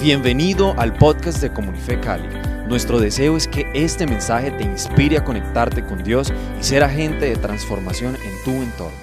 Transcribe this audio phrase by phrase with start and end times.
[0.00, 2.28] Bienvenido al podcast de Comunife Cali.
[2.68, 6.30] Nuestro deseo es que este mensaje te inspire a conectarte con Dios
[6.60, 8.98] y ser agente de transformación en tu entorno.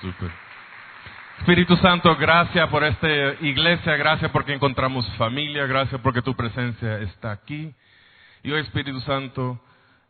[0.00, 0.30] Super.
[1.40, 3.08] Espíritu Santo, gracias por esta
[3.40, 7.74] iglesia, gracias porque encontramos familia, gracias porque tu presencia está aquí.
[8.44, 9.60] Y hoy, Espíritu Santo,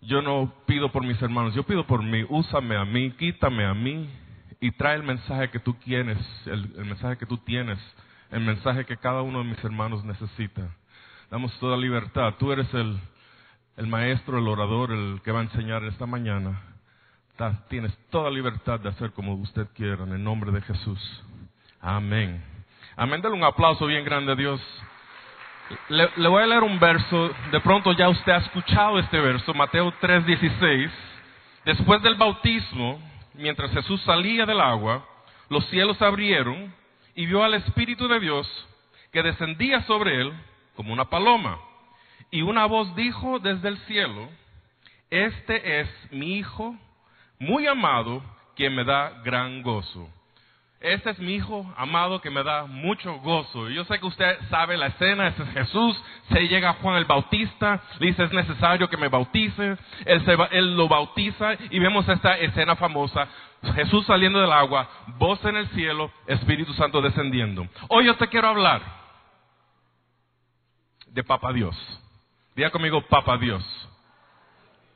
[0.02, 2.22] yo no pido por mis hermanos, yo pido por mí.
[2.28, 4.10] Úsame a mí, quítame a mí
[4.60, 7.78] y trae el mensaje que tú tienes, el, mensaje que tú tienes,
[8.30, 10.62] el mensaje que cada uno de mis hermanos necesita.
[11.30, 12.34] Damos toda libertad.
[12.38, 12.98] Tú eres el,
[13.76, 16.60] el maestro, el orador, el que va a enseñar esta mañana.
[17.68, 21.24] Tienes toda libertad de hacer como usted quiera, en el nombre de Jesús.
[21.80, 22.42] Amén.
[22.96, 23.22] Amén.
[23.22, 24.60] Dale un aplauso bien grande a Dios.
[25.88, 27.30] Le, le, voy a leer un verso.
[27.52, 30.90] De pronto ya usted ha escuchado este verso, Mateo 3:16.
[31.64, 32.98] Después del bautismo,
[33.38, 35.06] mientras Jesús salía del agua,
[35.48, 36.74] los cielos se abrieron
[37.14, 38.46] y vio al Espíritu de Dios
[39.12, 40.32] que descendía sobre él
[40.76, 41.58] como una paloma.
[42.30, 44.28] Y una voz dijo desde el cielo,
[45.08, 46.76] Este es mi Hijo
[47.38, 48.22] muy amado,
[48.56, 50.08] quien me da gran gozo.
[50.80, 53.68] Este es mi hijo amado que me da mucho gozo.
[53.68, 56.00] Yo sé que usted sabe la escena, ese es Jesús.
[56.32, 59.76] Se llega Juan el Bautista, le dice es necesario que me bautice.
[60.04, 63.26] Él, se, él lo bautiza y vemos esta escena famosa.
[63.74, 67.66] Jesús saliendo del agua, voz en el cielo, Espíritu Santo descendiendo.
[67.88, 68.80] Hoy yo te quiero hablar
[71.08, 71.76] de Papa Dios.
[72.54, 73.64] Diga conmigo, Papa Dios.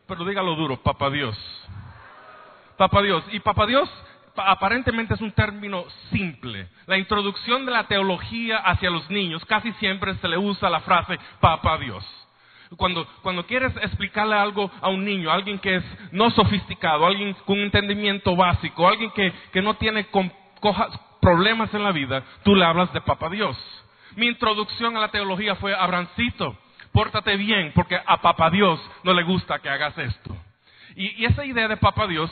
[0.06, 1.36] Pero dígalo duro, Papa Dios.
[2.76, 3.24] Papa Dios.
[3.32, 3.90] Y Papa Dios
[4.36, 6.68] aparentemente es un término simple.
[6.86, 11.18] La introducción de la teología hacia los niños casi siempre se le usa la frase
[11.40, 12.04] Papa Dios.
[12.76, 17.58] Cuando, cuando quieres explicarle algo a un niño, alguien que es no sofisticado, alguien con
[17.58, 20.06] un entendimiento básico, alguien que, que no tiene
[21.20, 23.56] problemas en la vida, tú le hablas de Papa Dios.
[24.16, 26.56] Mi introducción a la teología fue, Abrancito,
[26.92, 30.36] pórtate bien, porque a Papa Dios no le gusta que hagas esto.
[30.94, 32.30] Y, y, esa idea de Papa Dios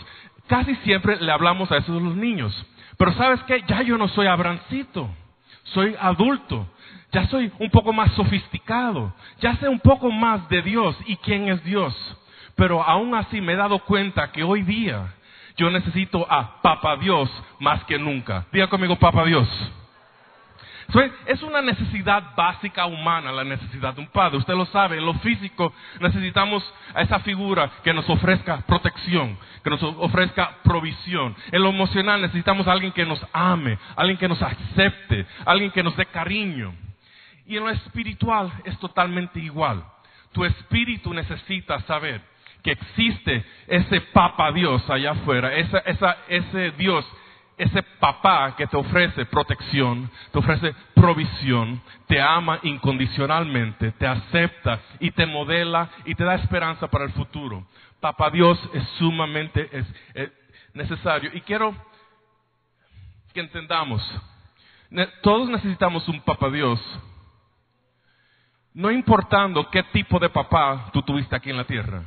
[0.50, 2.52] Casi siempre le hablamos a esos los niños.
[2.98, 5.08] Pero sabes qué, ya yo no soy Abrancito,
[5.62, 6.66] soy adulto,
[7.12, 11.48] ya soy un poco más sofisticado, ya sé un poco más de Dios y quién
[11.48, 11.94] es Dios.
[12.56, 15.14] Pero aún así me he dado cuenta que hoy día
[15.56, 17.30] yo necesito a Papa Dios
[17.60, 18.46] más que nunca.
[18.50, 19.48] Diga conmigo, Papa Dios.
[21.26, 24.38] Es una necesidad básica humana, la necesidad de un padre.
[24.38, 26.64] Usted lo sabe, en lo físico necesitamos
[26.94, 31.36] a esa figura que nos ofrezca protección, que nos ofrezca provisión.
[31.52, 35.82] En lo emocional necesitamos a alguien que nos ame, alguien que nos acepte, alguien que
[35.82, 36.74] nos dé cariño.
[37.46, 39.84] Y en lo espiritual es totalmente igual.
[40.32, 42.20] Tu espíritu necesita saber
[42.62, 47.06] que existe ese Papa Dios allá afuera, ese Dios
[47.60, 55.10] ese papá que te ofrece protección, te ofrece provisión, te ama incondicionalmente, te acepta y
[55.10, 57.66] te modela y te da esperanza para el futuro.
[58.00, 59.68] Papá Dios es sumamente
[60.72, 61.30] necesario.
[61.34, 61.74] Y quiero
[63.34, 64.02] que entendamos,
[65.22, 66.80] todos necesitamos un papá Dios,
[68.72, 72.04] no importando qué tipo de papá tú tuviste aquí en la tierra.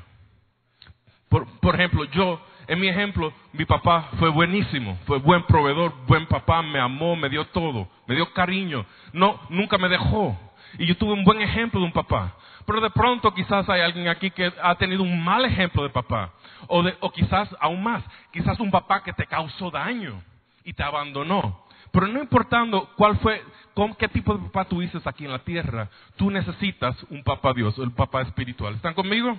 [1.30, 6.62] Por ejemplo, yo en mi ejemplo, mi papá fue buenísimo, fue buen proveedor, buen papá,
[6.62, 10.38] me amó, me dio todo, me dio cariño, no, nunca me dejó.
[10.78, 12.36] Y yo tuve un buen ejemplo de un papá.
[12.66, 16.32] Pero de pronto quizás hay alguien aquí que ha tenido un mal ejemplo de papá.
[16.68, 20.22] O, de, o quizás aún más, quizás un papá que te causó daño
[20.64, 21.64] y te abandonó.
[21.92, 25.90] Pero no importando cuál fue, con qué tipo de papá tuviste aquí en la tierra,
[26.16, 28.76] tú necesitas un papá Dios, el papá espiritual.
[28.76, 29.38] ¿Están conmigo?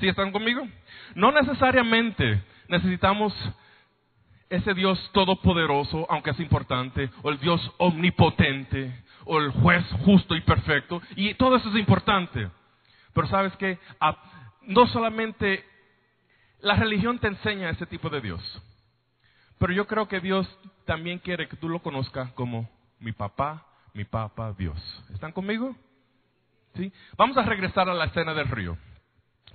[0.00, 0.66] ¿Sí están conmigo?
[1.14, 3.32] No necesariamente necesitamos
[4.50, 10.40] ese Dios todopoderoso, aunque es importante, o el Dios omnipotente, o el juez justo y
[10.42, 12.48] perfecto, y todo eso es importante.
[13.12, 13.78] Pero sabes que
[14.62, 15.64] no solamente
[16.60, 18.62] la religión te enseña ese tipo de Dios,
[19.58, 20.46] pero yo creo que Dios
[20.84, 22.68] también quiere que tú lo conozcas como
[22.98, 24.78] mi papá, mi papá Dios.
[25.12, 25.74] ¿Están conmigo?
[26.74, 26.92] ¿Sí?
[27.16, 28.76] Vamos a regresar a la escena del río.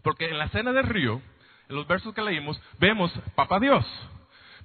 [0.03, 1.21] Porque en la escena del río,
[1.67, 3.85] en los versos que leímos, vemos papá Dios.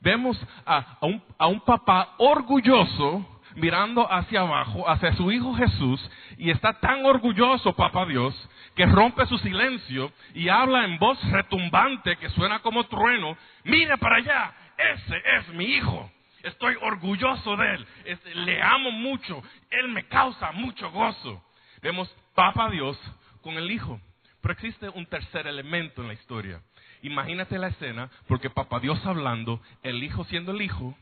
[0.01, 7.07] Vemos a, un, papá orgulloso mirando hacia abajo, hacia su hijo Jesús, y está tan
[7.07, 8.35] orgulloso, papá Dios,
[8.75, 14.17] que rompe su silencio y habla en voz retumbante que suena como trueno, mire para
[14.17, 16.11] allá, ese es mi hijo,
[16.43, 17.87] estoy orgulloso de él,
[18.35, 21.43] le amo mucho, él me causa mucho gozo.
[21.81, 22.99] Vemos papá Dios
[23.43, 24.01] con el hijo.
[24.44, 26.61] Pero existe un tercer elemento en la historia.
[27.00, 30.94] Imagínate la escena, porque papá Dios hablando, el hijo siendo el hijo,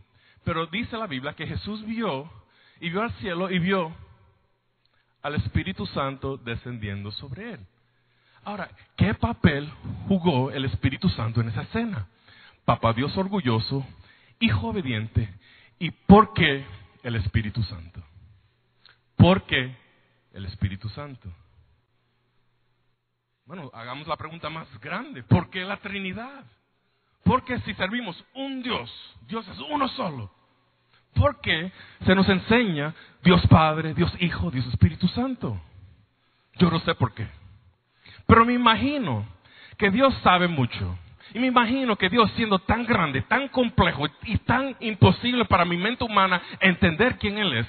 [0.44, 2.30] Pero dice la Biblia que Jesús vio
[2.80, 3.92] y vio al cielo y vio
[5.22, 7.66] al Espíritu Santo descendiendo sobre él.
[8.44, 9.68] Ahora, ¿qué papel
[10.06, 12.06] jugó el Espíritu Santo en esa escena?
[12.64, 13.84] Papá Dios orgulloso,
[14.38, 15.28] hijo obediente,
[15.80, 16.64] ¿y por qué
[17.02, 18.04] el Espíritu Santo?
[19.16, 19.76] ¿Por qué
[20.32, 21.28] el Espíritu Santo?
[23.54, 25.22] Bueno, hagamos la pregunta más grande.
[25.24, 26.42] ¿Por qué la Trinidad?
[27.22, 28.90] Porque si servimos un Dios,
[29.28, 30.32] Dios es uno solo.
[31.12, 31.70] ¿Por qué
[32.06, 35.60] se nos enseña Dios Padre, Dios Hijo, Dios Espíritu Santo?
[36.54, 37.26] Yo no sé por qué.
[38.26, 39.26] Pero me imagino
[39.76, 40.96] que Dios sabe mucho.
[41.34, 45.76] Y me imagino que Dios siendo tan grande, tan complejo y tan imposible para mi
[45.76, 47.66] mente humana entender quién Él es,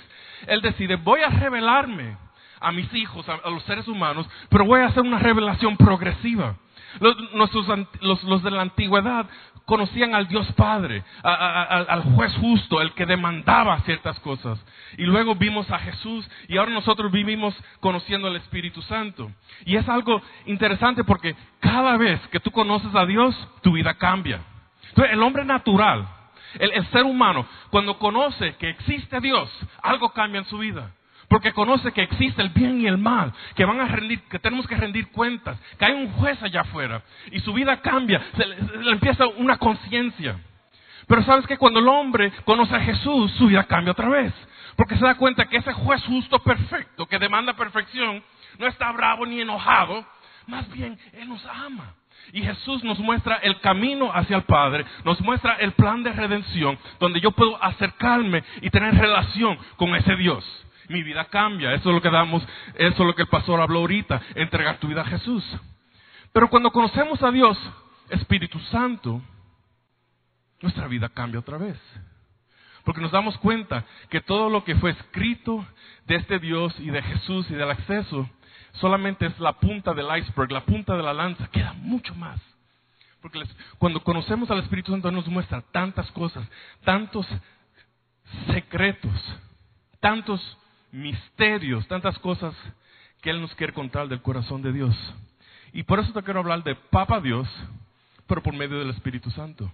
[0.47, 2.15] Él decide, voy a revelarme
[2.63, 6.55] a mis hijos, a, los seres humanos, pero voy a hacer una revelación progresiva.
[6.99, 9.25] Los, de la antigüedad
[9.65, 14.63] conocían al Dios Padre, al juez justo, el que demandaba ciertas cosas.
[14.97, 19.31] Y luego vimos a Jesús y ahora nosotros vivimos conociendo al Espíritu Santo.
[19.65, 24.41] Y es algo interesante porque cada vez que tú conoces a Dios, tu vida cambia.
[24.89, 26.07] Entonces, el hombre natural,
[26.59, 29.49] el ser humano, cuando conoce que existe Dios,
[29.81, 30.91] algo cambia en su vida
[31.33, 34.67] porque conoce que existe el bien y el mal, que van a rendir, que tenemos
[34.67, 37.01] que rendir cuentas, que hay un juez allá afuera
[37.31, 40.39] y su vida cambia, se le, empieza una conciencia.
[41.07, 44.31] Pero sabes que cuando el hombre conoce a Jesús, su vida cambia otra vez,
[44.75, 48.23] porque se da cuenta que ese juez justo perfecto, que demanda perfección,
[48.59, 50.05] no está bravo ni enojado,
[50.45, 51.95] más bien Él nos ama.
[52.31, 56.77] Y Jesús nos muestra el camino hacia el Padre, nos muestra el plan de redención,
[56.99, 61.73] donde yo puedo acercarme y tener relación con ese Dios mi vida cambia.
[61.73, 62.43] Eso es lo que damos,
[62.75, 65.43] eso es lo que el pastor habló ahorita, entregar tu vida a Jesús.
[66.31, 67.57] Pero cuando conocemos a Dios,
[68.09, 69.21] Espíritu Santo,
[70.61, 71.79] nuestra vida cambia otra vez.
[72.83, 75.65] Porque nos damos cuenta que todo lo que fue escrito
[76.05, 78.29] de este Dios y de Jesús y del acceso
[78.73, 82.41] solamente es la punta del iceberg, la punta de la lanza, queda mucho más.
[83.21, 83.41] Porque
[83.77, 86.45] cuando conocemos al Espíritu Santo nos muestra tantas cosas,
[86.83, 87.25] tantos
[88.47, 89.11] secretos,
[90.01, 90.57] tantos
[90.93, 92.55] misterios, tantas cosas
[93.21, 94.95] que Él nos quiere contar del corazón de Dios.
[95.73, 97.49] Y por eso te quiero hablar de Papa Dios,
[98.27, 99.69] pero por medio del Espíritu Santo.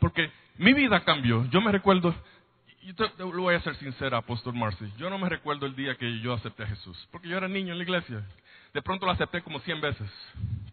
[0.00, 1.44] Porque mi vida cambió.
[1.50, 2.14] Yo me recuerdo,
[3.18, 6.34] lo voy a ser sincera, Apóstol Marcy, yo no me recuerdo el día que yo
[6.34, 8.24] acepté a Jesús, porque yo era niño en la iglesia.
[8.74, 10.10] De pronto lo acepté como cien veces.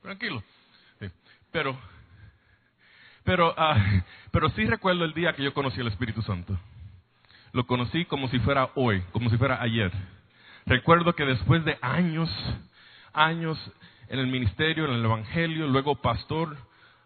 [0.02, 0.44] Tranquilo.
[1.52, 1.80] Pero,
[3.24, 6.58] pero, ah, pero sí recuerdo el día que yo conocí al Espíritu Santo
[7.54, 9.92] lo conocí como si fuera hoy, como si fuera ayer.
[10.66, 12.30] Recuerdo que después de años,
[13.14, 13.58] años
[14.10, 16.58] en el ministerio, en el Evangelio, luego pastor,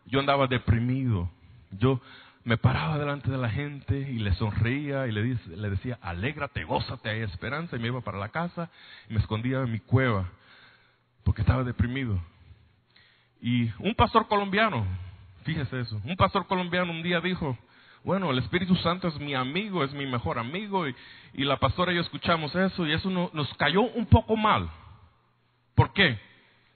[0.05, 1.29] yo andaba deprimido.
[1.71, 2.01] Yo
[2.45, 7.09] me paraba delante de la gente y le sonreía y le, le decía, alégrate, gózate,
[7.09, 7.75] hay esperanza.
[7.75, 8.69] Y me iba para la casa
[9.09, 10.29] y me escondía en mi cueva
[11.23, 12.21] porque estaba deprimido.
[13.41, 14.87] Y un pastor colombiano,
[15.43, 17.57] fíjese eso, un pastor colombiano un día dijo,
[18.07, 20.95] bueno, el Espíritu Santo es mi amigo, es mi mejor amigo, y,
[21.33, 24.69] la pastora y yo escuchamos eso, y eso nos cayó un poco mal.
[25.75, 26.17] ¿Por qué?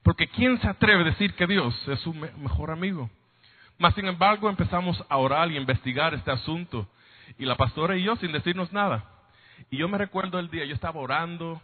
[0.03, 3.09] Porque ¿quién se atreve a decir que Dios es su mejor amigo?
[3.77, 6.85] Mas, sin embargo, empezamos a orar y investigar este asunto,
[7.39, 9.05] y la pastora y yo sin decirnos nada.
[9.69, 11.61] Y yo me recuerdo el día, yo estaba orando,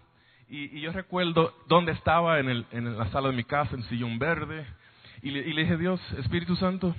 [0.47, 4.65] y, yo recuerdo dónde estaba en, la sala de mi casa, en sillón verde,
[5.21, 6.95] y y le dije, Dios, Espíritu Santo,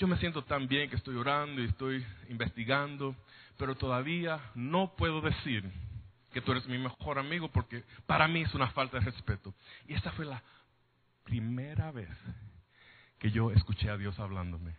[0.00, 3.14] yo me siento tan bien que estoy orando y estoy investigando,
[3.58, 5.70] pero todavía no puedo decir
[6.32, 9.52] que tú eres mi mejor amigo porque para mí es una falta de respeto.
[9.86, 10.42] Y esta fue la
[11.22, 12.08] primera vez
[13.18, 14.74] que yo escuché a Dios hablándome.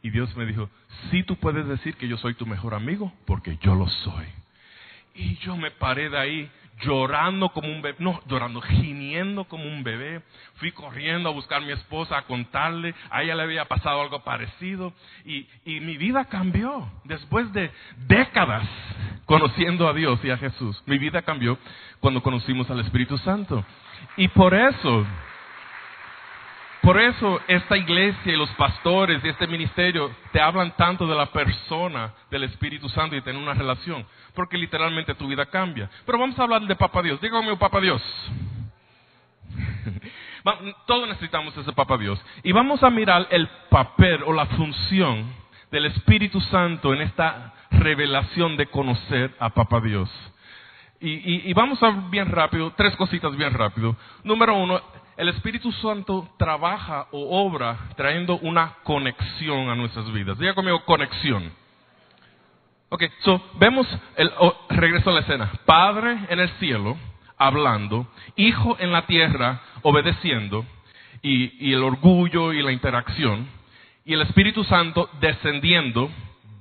[0.00, 0.70] Y Dios me dijo,
[1.10, 4.26] sí tú puedes decir que yo soy tu mejor amigo porque yo lo soy.
[5.12, 6.50] Y yo me paré de ahí
[6.82, 10.22] llorando como un bebé, no, llorando, gimiendo como un bebé.
[10.56, 14.22] Fui corriendo a buscar a mi esposa, a contarle, a ella le había pasado algo
[14.22, 14.92] parecido
[15.24, 16.90] y, y mi vida cambió.
[17.04, 17.70] Después de
[18.06, 18.68] décadas
[19.26, 21.58] conociendo a Dios y a Jesús, mi vida cambió
[22.00, 23.64] cuando conocimos al Espíritu Santo.
[24.16, 25.06] Y por eso,
[26.82, 31.26] por eso esta iglesia y los pastores y este ministerio te hablan tanto de la
[31.26, 35.90] persona del Espíritu Santo y tener una relación porque literalmente tu vida cambia.
[36.06, 37.20] Pero vamos a hablar de Papa Dios.
[37.20, 38.02] Dígame, Papa Dios.
[40.86, 42.20] Todos necesitamos ese Papa Dios.
[42.42, 45.34] Y vamos a mirar el papel o la función
[45.70, 50.10] del Espíritu Santo en esta revelación de conocer a Papa Dios.
[51.02, 53.96] Y, y, vamos a ver bien rápido, tres cositas bien rápido.
[54.22, 54.82] Número uno,
[55.20, 60.38] el Espíritu Santo trabaja o obra trayendo una conexión a nuestras vidas.
[60.38, 61.52] Diga conmigo, conexión.
[62.88, 63.86] Ok, so vemos,
[64.16, 65.52] el, oh, regreso a la escena.
[65.66, 66.96] Padre en el cielo,
[67.36, 70.64] hablando, hijo en la tierra, obedeciendo,
[71.20, 73.46] y, y el orgullo y la interacción,
[74.06, 76.10] y el Espíritu Santo descendiendo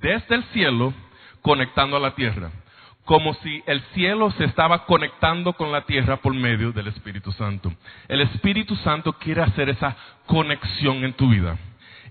[0.02, 0.94] desde el cielo,
[1.42, 2.52] conectando a la tierra.
[3.10, 7.74] Como si el cielo se estaba conectando con la tierra por medio del Espíritu Santo.
[8.08, 9.96] El Espíritu Santo quiere hacer esa
[10.28, 11.58] conexión en tu vida.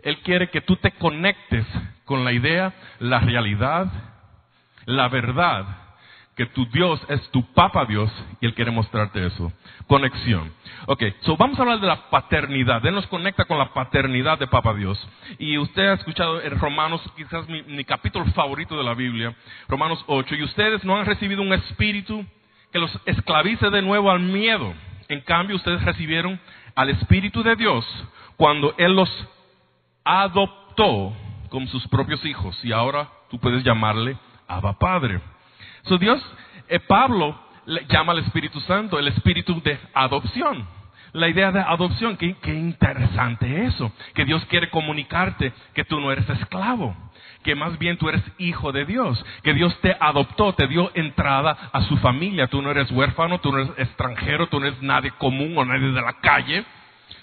[0.03, 1.65] Él quiere que tú te conectes
[2.05, 3.87] con la idea, la realidad,
[4.87, 5.67] la verdad,
[6.39, 8.09] que tu Dios es tu Papa Dios
[8.41, 9.53] y Él quiere mostrarte eso.
[9.89, 10.53] Conexión.
[10.87, 12.87] Ok, so vamos a hablar de la paternidad.
[12.87, 15.05] Él nos conecta con la paternidad de Papa Dios.
[15.41, 19.35] Y usted ha escuchado en Romanos, quizás mi, capítulo favorito de la Biblia,
[19.67, 22.25] Romanos 8, y ustedes no han recibido un espíritu
[22.73, 24.73] que los esclavice de nuevo al miedo.
[25.09, 26.39] En cambio, ustedes recibieron
[26.77, 27.85] al Espíritu de Dios
[28.37, 29.11] cuando Él los
[30.05, 31.17] adoptó
[31.49, 32.57] como sus propios hijos.
[32.65, 34.17] Y ahora tú puedes llamarle
[34.47, 35.21] Abba Padre.
[35.83, 36.21] So Dios,
[36.69, 40.67] eh, Pablo le llama al Espíritu Santo el espíritu de adopción.
[41.13, 46.13] La idea de adopción, qué, qué interesante eso, que Dios quiere comunicarte que tú no
[46.13, 46.95] eres esclavo,
[47.43, 51.71] que más bien tú eres hijo de Dios, que Dios te adoptó, te dio entrada
[51.73, 55.11] a su familia, tú no eres huérfano, tú no eres extranjero, tú no eres nadie
[55.13, 56.65] común o nadie de la calle,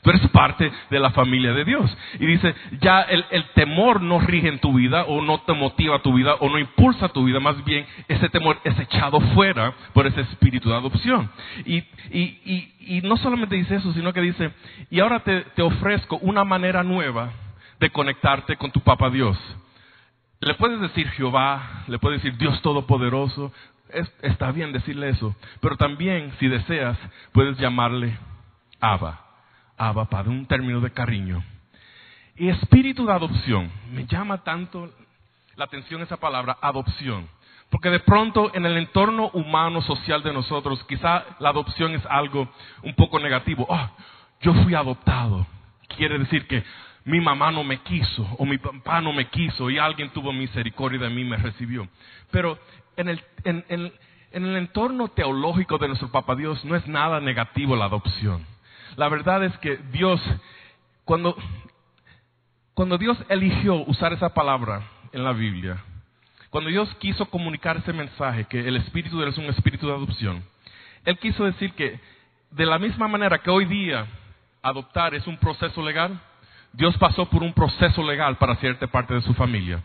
[0.05, 1.97] Tú eres parte de la familia de Dios.
[2.19, 6.13] Y dice, ya el, temor no rige en tu vida o no te motiva tu
[6.13, 10.21] vida o no impulsa tu vida, más bien ese temor es echado fuera por ese
[10.21, 11.27] espíritu de adopción.
[11.65, 11.77] Y,
[12.11, 14.51] y, y, no solamente dice eso, sino que dice,
[14.91, 17.31] y ahora te, ofrezco una manera nueva
[17.79, 19.35] de conectarte con tu Papa Dios.
[20.39, 23.51] Le puedes decir Jehová, le puedes decir Dios Todopoderoso,
[23.89, 26.95] es, está bien decirle eso, pero también, si deseas,
[27.31, 28.15] puedes llamarle
[28.79, 29.24] Abba.
[29.77, 31.43] Abba Padre, un término de cariño.
[32.35, 34.91] Y espíritu de adopción, me llama tanto
[35.55, 37.27] la atención esa palabra, adopción.
[37.69, 42.49] Porque de pronto en el entorno humano, social de nosotros, quizá la adopción es algo
[42.83, 43.65] un poco negativo.
[43.69, 43.89] Oh,
[44.41, 45.47] yo fui adoptado.
[45.95, 46.63] Quiere decir que
[47.05, 50.99] mi mamá no me quiso o mi papá no me quiso y alguien tuvo misericordia
[50.99, 51.87] de mí y me recibió.
[52.31, 52.57] Pero
[52.97, 53.93] en el, en, en,
[54.31, 58.45] en el entorno teológico de nuestro Papa Dios no es nada negativo la adopción.
[58.97, 60.21] La verdad es que Dios,
[61.03, 61.35] cuando,
[62.73, 65.83] cuando Dios eligió usar esa palabra en la Biblia,
[66.49, 70.43] cuando Dios quiso comunicar ese mensaje, que el Espíritu es un espíritu de adopción,
[71.03, 71.99] Él quiso decir que
[72.51, 74.07] de la misma manera que hoy día
[74.61, 76.19] adoptar es un proceso legal,
[76.71, 79.83] Dios pasó por un proceso legal para cierta parte de su familia.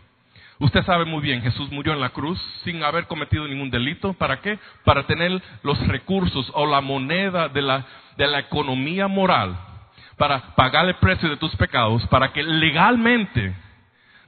[0.59, 4.13] Usted sabe muy bien, Jesús murió en la cruz sin haber cometido ningún delito.
[4.13, 4.59] ¿Para qué?
[4.83, 7.85] Para tener los recursos o la moneda de la,
[8.21, 9.57] de la economía moral
[10.15, 13.55] para pagar el precio de tus pecados, para que legalmente,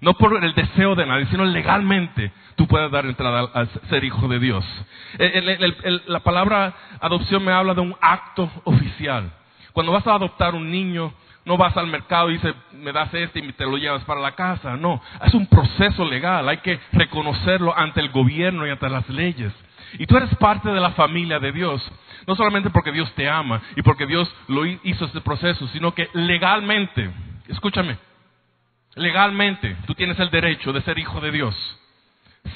[0.01, 4.27] no por el deseo de nadie, sino legalmente, tú puedas dar entrada a ser hijo
[4.27, 4.65] de Dios.
[5.19, 9.31] El, la palabra adopción me habla de un acto oficial.
[9.73, 11.13] Cuando vas a adoptar un niño,
[11.45, 14.31] no vas al mercado y dices, me das este y te lo llevas para la
[14.31, 14.75] casa.
[14.75, 16.49] No, es un proceso legal.
[16.49, 19.53] Hay que reconocerlo ante el gobierno y ante las leyes.
[19.99, 21.81] Y tú eres parte de la familia de Dios.
[22.27, 26.09] No solamente porque Dios te ama y porque Dios lo hizo este proceso, sino que
[26.13, 27.11] legalmente,
[27.47, 27.97] escúchame,
[28.95, 31.79] legalmente tú tienes el derecho de ser hijo de Dios.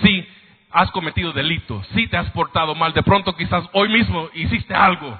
[0.01, 0.27] Si
[0.71, 5.17] has cometido delito, si te has portado mal, de pronto quizás hoy mismo hiciste algo,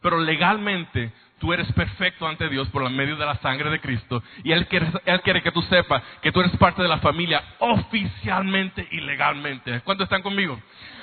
[0.00, 4.52] pero legalmente tú eres perfecto ante Dios por medio de la sangre de Cristo y
[4.52, 9.80] Él quiere, que tú sepas que tú eres parte de la familia oficialmente y legalmente.
[9.80, 10.56] ¿Cuántos están conmigo?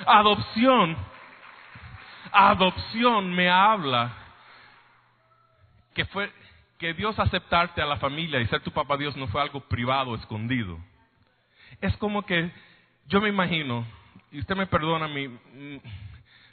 [0.08, 0.96] Adopción.
[2.32, 4.14] Adopción me habla
[5.94, 6.32] que fue
[6.78, 10.16] que Dios aceptarte a la familia y ser tu papá Dios no fue algo privado,
[10.16, 10.80] escondido.
[11.82, 12.50] Es como que
[13.08, 13.86] yo me imagino,
[14.32, 15.10] y usted me perdona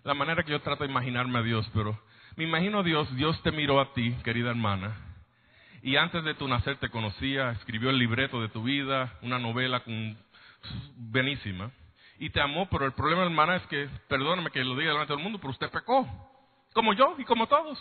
[0.03, 1.97] la manera que yo trato de imaginarme a Dios, pero
[2.37, 4.95] me imagino Dios, Dios te miró a ti, querida hermana,
[5.83, 9.81] y antes de tu nacer te conocía, escribió el libreto de tu vida, una novela
[9.81, 10.19] con,
[10.97, 11.71] buenísima,
[12.19, 15.23] y te amó, pero el problema, hermana, es que, perdóname que lo diga delante del
[15.23, 16.07] mundo, pero usted pecó,
[16.75, 17.79] como yo y como todos.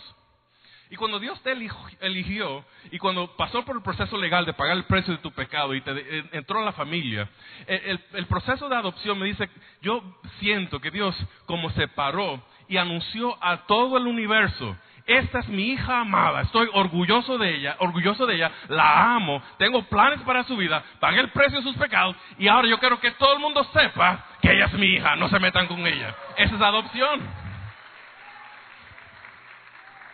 [0.88, 4.84] Y cuando Dios te eligió y cuando pasó por el proceso legal de pagar el
[4.84, 7.28] precio de tu pecado y te entró a la familia,
[7.66, 9.50] el, el, proceso de adopción me dice,
[9.82, 15.68] yo siento que Dios como separó y anunció a todo el universo, esta es mi
[15.70, 20.56] hija amada, estoy orgulloso de ella, orgulloso de ella, la amo, tengo planes para su
[20.56, 23.62] vida, pagué el precio de sus pecados y ahora yo quiero que todo el mundo
[23.72, 26.14] sepa que ella es mi hija, no se metan con ella.
[26.36, 27.20] Esa es adopción.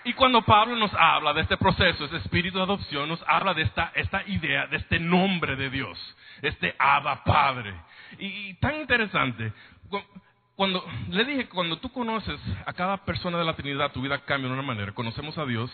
[0.04, 3.62] Y cuando Pablo nos habla de este proceso, ese espíritu de adopción, nos habla de
[3.62, 7.72] esta, esta idea, de este nombre de Dios, este Abba Padre.
[8.18, 9.52] Y, tan interesante,
[10.56, 14.48] cuando le dije, cuando tú conoces a cada persona de la Trinidad, tu vida cambia
[14.48, 14.92] de una manera.
[14.92, 15.70] Conocemos a Dios,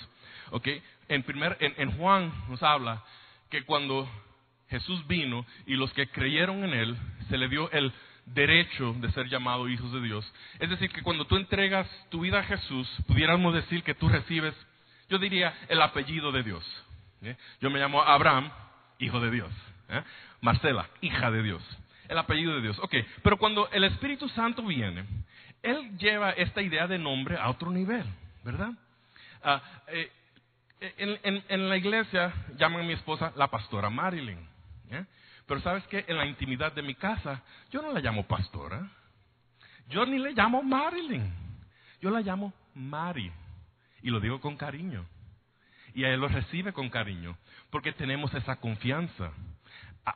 [0.51, 0.69] ¿ok?
[1.09, 3.03] En, primer, en Juan nos habla
[3.51, 4.09] que cuando
[4.69, 6.97] Jesús vino y los que creyeron en Él,
[7.29, 7.93] se le dio el
[8.27, 10.31] derecho de ser llamados hijos de Dios.
[10.59, 14.55] Es decir, que cuando tú entregas tu vida a Jesús, pudiéramos decir que tú recibes,
[15.09, 16.65] yo diría, el apellido de Dios.
[17.23, 17.37] ¿eh?
[17.61, 18.51] Yo me llamo Abraham,
[18.99, 19.51] hijo de Dios.
[19.89, 20.03] ¿eh?
[20.43, 21.63] Marcela, hija de Dios.
[22.09, 22.79] El apellido de Dios.
[22.81, 25.05] Ok, pero cuando el Espíritu Santo viene,
[25.63, 28.05] Él lleva esta idea de nombre a otro nivel,
[28.43, 28.71] ¿verdad?
[29.43, 30.11] Ah, eh,
[30.81, 34.39] en, la iglesia llaman a mi esposa la pastora Marilyn.
[35.47, 38.87] Pero sabes que en la intimidad de mi casa, yo no la llamo pastora.
[39.89, 41.33] Yo ni le llamo Marilyn.
[42.03, 43.33] Yo la llamo Mari.
[44.03, 45.07] Y lo digo con cariño.
[45.95, 47.37] Y a él lo recibe con cariño.
[47.71, 49.33] Porque tenemos esa confianza.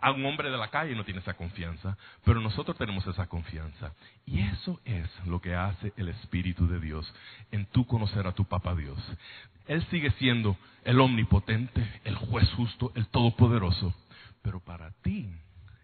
[0.00, 1.96] A, un hombre de la calle no tiene esa confianza.
[2.24, 3.92] Pero nosotros tenemos esa confianza.
[4.26, 7.12] Y eso es lo que hace el Espíritu de Dios
[7.50, 8.98] en tu conocer a tu Papá Dios.
[9.66, 13.94] Él sigue siendo el omnipotente, el juez justo, el todopoderoso.
[14.42, 15.32] Pero para ti,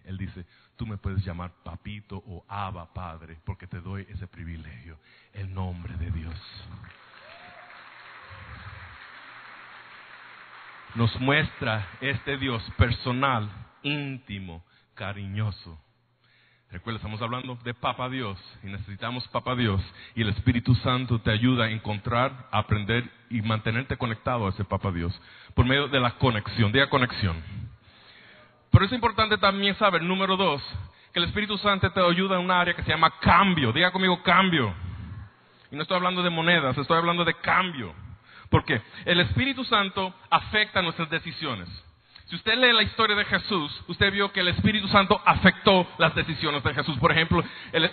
[0.05, 0.45] Él dice,
[0.77, 4.99] tú me puedes llamar papito o aba padre, porque te doy ese privilegio,
[5.33, 6.35] el nombre de Dios.
[10.95, 13.51] Nos muestra este Dios personal,
[13.83, 15.79] íntimo, cariñoso.
[16.71, 19.83] Recuerda, estamos hablando de Papa Dios y necesitamos Papa Dios
[20.15, 24.93] y el Espíritu Santo te ayuda a encontrar, aprender y mantenerte conectado a ese Papa
[24.93, 25.19] Dios
[25.55, 27.43] por medio de la conexión, diga conexión.
[28.71, 30.63] Pero es importante también saber, número dos,
[31.13, 33.73] que el Espíritu Santo te ayuda en un área que se llama cambio.
[33.73, 34.75] Diga conmigo cambio.
[35.71, 37.95] Y no estoy hablando de monedas, estoy hablando de cambio.
[38.51, 41.69] Porque el Espíritu Santo afecta nuestras decisiones.
[42.29, 46.15] Si usted lee la historia de Jesús, usted vio que el Espíritu Santo afectó las
[46.15, 46.99] decisiones de Jesús.
[46.99, 47.43] Por ejemplo,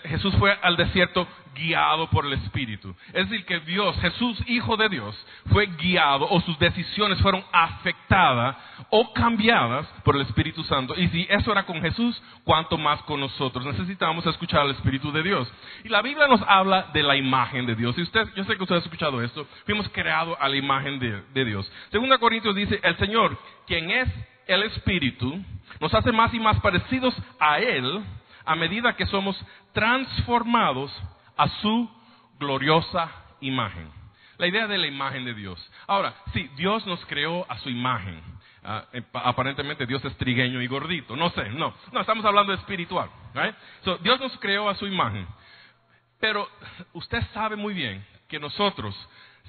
[0.03, 2.95] Jesús fue al desierto guiado por el Espíritu.
[3.13, 5.15] Es decir, que Dios, Jesús, Hijo de Dios,
[5.51, 8.55] fue guiado o sus decisiones fueron afectadas
[8.89, 10.93] o cambiadas por el Espíritu Santo.
[10.95, 13.65] Y si eso era con Jesús, ¿cuánto más con nosotros?
[13.65, 15.51] Necesitamos escuchar al Espíritu de Dios.
[15.83, 17.97] Y la Biblia nos habla de la imagen de Dios.
[17.97, 19.47] Y usted, yo sé que usted ha escuchado esto.
[19.65, 21.71] Fuimos creados a la imagen de, de Dios.
[21.89, 24.09] Segunda Corintios dice, el Señor, quien es
[24.47, 25.43] el Espíritu,
[25.79, 28.03] nos hace más y más parecidos a Él
[28.45, 29.37] a medida que somos
[29.73, 30.91] transformados
[31.37, 31.89] a su
[32.39, 33.89] gloriosa imagen.
[34.37, 35.71] La idea de la imagen de Dios.
[35.87, 38.21] Ahora, sí, Dios nos creó a su imagen.
[38.63, 41.15] Ah, eh, aparentemente Dios es trigueño y gordito.
[41.15, 41.73] No sé, no.
[41.91, 43.09] No, estamos hablando de espiritual.
[44.01, 45.27] Dios nos creó a su imagen.
[46.19, 46.49] Pero
[46.93, 48.95] usted sabe muy bien que nosotros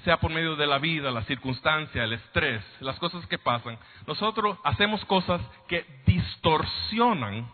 [0.03, 4.57] sea por medio de la vida, la circunstancia, el estrés, las cosas que pasan, nosotros
[4.63, 7.49] hacemos cosas que distorsionan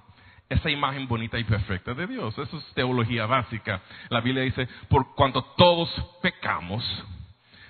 [0.54, 2.38] esa imagen bonita y perfecta de Dios.
[2.38, 3.82] Eso es teología básica.
[4.10, 5.90] La Biblia dice, por cuanto todos
[6.22, 6.84] pecamos,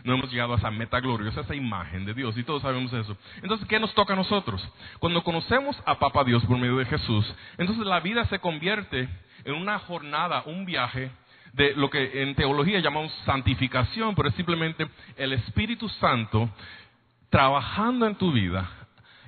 [0.04, 3.17] no hemos llegado a esa meta gloriosa, esa imagen de Dios, y todos sabemos eso.
[3.41, 4.67] Entonces, ¿qué nos toca a nosotros?
[5.00, 9.08] Cuando conocemos a Papa Dios por medio de Jesús, entonces la vida se convierte
[9.46, 11.12] en una jornada, un viaje
[11.54, 16.50] de lo que en teología llamamos santificación, pero es simplemente el Espíritu Santo
[17.30, 18.69] trabajando en tu vida,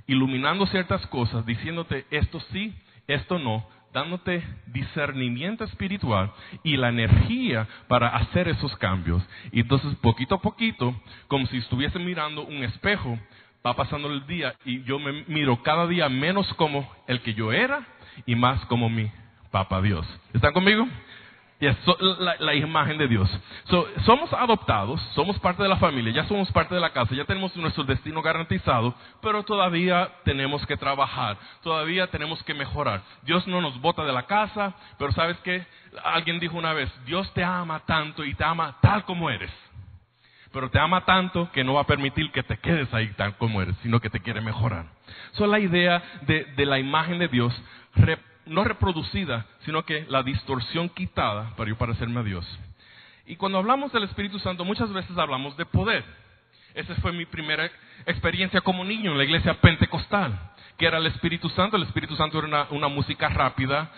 [0.08, 2.74] iluminando ciertas cosas, diciéndote esto sí,
[3.08, 6.32] esto no, dándote discernimiento espiritual
[6.64, 9.24] y la energía para hacer esos cambios.
[9.52, 10.94] Y entonces poquito a poquito,
[11.28, 13.18] como si estuviese mirando un espejo,
[13.66, 17.52] va pasando el día y yo me miro cada día menos como el que yo
[17.52, 17.88] era
[18.26, 19.10] y más como mi
[19.50, 20.06] Papa Dios.
[20.34, 20.86] ¿Están conmigo?
[21.60, 23.30] La, imagen de Dios.
[24.06, 27.56] somos adoptados, somos parte de la familia, ya somos parte de la casa, ya tenemos
[27.56, 33.02] nuestro destino garantizado, pero todavía tenemos que trabajar, todavía tenemos que mejorar.
[33.24, 35.66] Dios no nos bota de la casa, pero sabes que
[36.04, 39.52] alguien dijo una vez, Dios te ama tanto y te ama tal como eres.
[40.52, 43.62] Pero te ama tanto que no va a permitir que te quedes ahí tal como
[43.62, 44.86] eres, sino que te quiere mejorar.
[45.34, 47.54] So, la idea de, de la imagen de Dios
[48.46, 52.60] no reproducida, sino que la distorsión quitada para yo parecerme a Dios.
[53.26, 56.04] Y cuando hablamos del Espíritu Santo, muchas veces hablamos de poder.
[56.76, 57.70] Esa fue mi primera
[58.06, 60.38] experiencia como niño en la iglesia pentecostal,
[60.78, 61.78] que era el Espíritu Santo.
[61.78, 63.92] El Espíritu Santo era una, música rápida,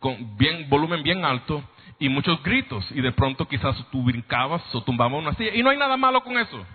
[0.00, 1.62] con bien, volumen bien alto
[1.98, 2.84] y muchos gritos.
[2.90, 5.54] Y de pronto quizás tú brincabas o tumbabas una silla.
[5.54, 6.66] Y no hay nada malo con eso.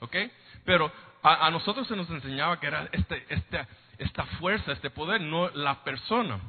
[0.00, 0.16] ¿Ok?
[0.64, 3.66] Pero a, a nosotros se nos enseñaba que era este, este,
[4.00, 6.40] esta fuerza, este poder, no la persona.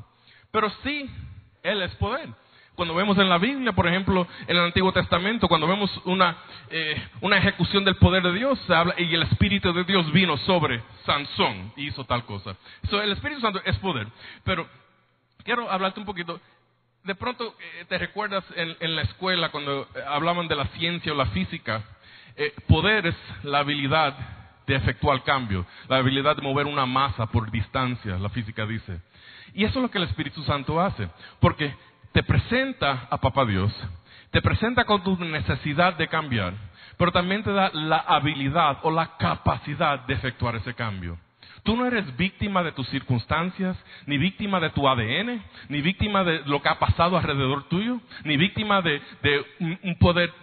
[0.52, 1.10] Pero sí,
[1.64, 2.30] Él es poder.
[2.76, 6.38] Cuando vemos en la Biblia, por ejemplo, en el Antiguo Testamento, cuando vemos una,
[6.70, 10.38] eh, una ejecución del poder de Dios, se habla, y el Espíritu de Dios vino
[10.38, 12.56] sobre Sansón y hizo tal cosa.
[12.90, 14.08] El Espíritu Santo es poder.
[14.46, 14.68] Pero
[15.44, 16.40] quiero hablarte un poquito.
[17.04, 21.12] De pronto eh, te recuerdas en, en, la escuela cuando eh, hablaban de la ciencia
[21.12, 21.84] o la física.
[22.38, 27.52] Eh, poder es la habilidad de efectuar cambio, la habilidad de mover una masa por
[27.52, 29.02] distancia, la física dice.
[29.54, 31.74] Y eso es lo que el Espíritu Santo hace, porque
[32.12, 33.74] te presenta a Papá Dios,
[34.32, 36.54] te presenta con tu necesidad de cambiar,
[36.98, 41.18] pero también te da la habilidad o la capacidad de efectuar ese cambio.
[41.64, 46.42] Tú no eres víctima de tus circunstancias, ni víctima de tu ADN, ni víctima de
[46.46, 49.02] lo que ha pasado alrededor tuyo, ni víctima de,
[49.60, 50.34] un poder,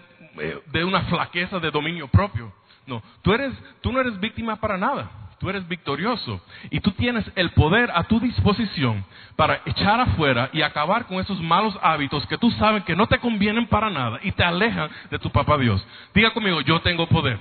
[0.40, 2.52] eh, de una flaqueza de dominio propio.
[2.88, 5.10] No, tú, eres, tú no eres víctima para nada.
[5.38, 9.04] Tú eres victorioso y tú tienes el poder a tu disposición
[9.36, 13.20] para echar afuera y acabar con esos malos hábitos que tú sabes que no te
[13.20, 15.86] convienen para nada y te alejan de tu papá Dios.
[16.12, 17.38] Diga conmigo, yo tengo poder.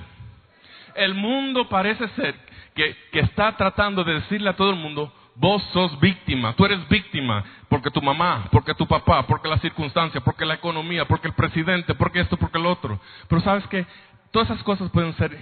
[0.94, 2.36] El mundo parece ser
[2.76, 6.88] que, que está tratando de decirle a todo el mundo, vos sos víctima, tú eres
[6.90, 11.34] víctima porque tu mamá, porque tu papá, porque la circunstancia, porque la economía, porque el
[11.34, 13.00] presidente, porque esto, porque el otro.
[13.28, 13.86] Pero sabes que
[14.32, 15.38] todas esas cosas pueden ser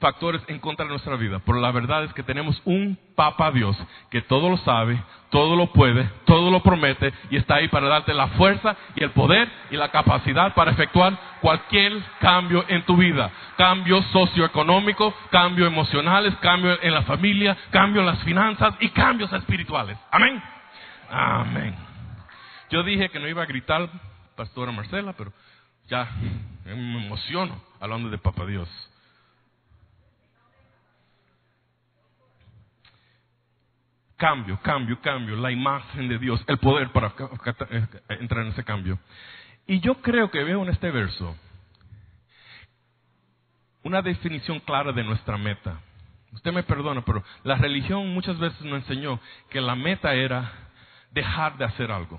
[0.00, 3.76] factores en contra de nuestra vida, pero la verdad es que tenemos un Papa Dios
[4.10, 8.12] que todo lo sabe, todo lo puede, todo lo promete y está ahí para darte
[8.12, 13.30] la fuerza y el poder y la capacidad para efectuar cualquier cambio en tu vida.
[13.56, 19.96] Cambio socioeconómico, cambios emocionales, cambio en la familia, cambio en las finanzas y cambios espirituales.
[20.10, 20.42] Amén.
[21.08, 21.74] Amén.
[22.70, 23.88] Yo dije que no iba a gritar,
[24.36, 25.32] Pastora Marcela, pero
[25.86, 26.08] ya
[26.64, 27.54] me emociono
[27.84, 28.68] hablando de Papa Dios.
[34.16, 37.12] Cambio, cambio, cambio, la imagen de Dios, el poder para
[37.70, 37.86] eh,
[38.20, 38.98] entrar en ese cambio.
[39.66, 41.36] Y yo creo que veo en este verso
[43.82, 45.78] una definición clara de nuestra meta.
[46.32, 49.20] Usted me perdona, pero la religión muchas veces nos enseñó
[49.50, 50.50] que la meta era
[51.10, 52.18] dejar de hacer algo.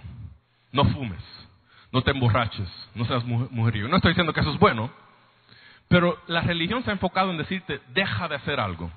[0.72, 1.24] No fumes,
[1.92, 3.88] no te emborraches, no seas mujerío.
[3.88, 4.92] No estoy diciendo que eso es bueno,
[5.88, 8.92] pero la religión se ha enfocado en decirte, deja de hacer algo.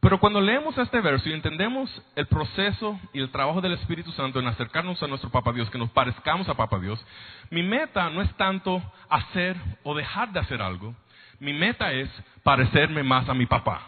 [0.00, 4.38] Pero cuando leemos este verso y entendemos el proceso y el trabajo del Espíritu Santo
[4.38, 7.04] en acercarnos a nuestro Papa Dios, que nos parezcamos a Papa Dios,
[7.50, 10.94] mi meta no es tanto hacer o dejar de hacer algo,
[11.40, 12.08] mi meta es
[12.42, 13.82] parecerme más a mi papá.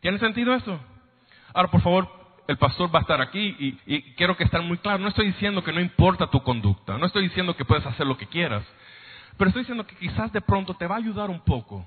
[0.00, 0.78] ¿Tiene sentido eso?
[1.52, 2.08] Ahora, por favor,
[2.48, 5.64] el pastor va a estar aquí y, quiero que esté muy claro, no estoy diciendo
[5.64, 8.64] que no importa tu conducta, no estoy diciendo que puedes hacer lo que quieras,
[9.36, 11.86] pero estoy diciendo que quizás de pronto te va a ayudar un poco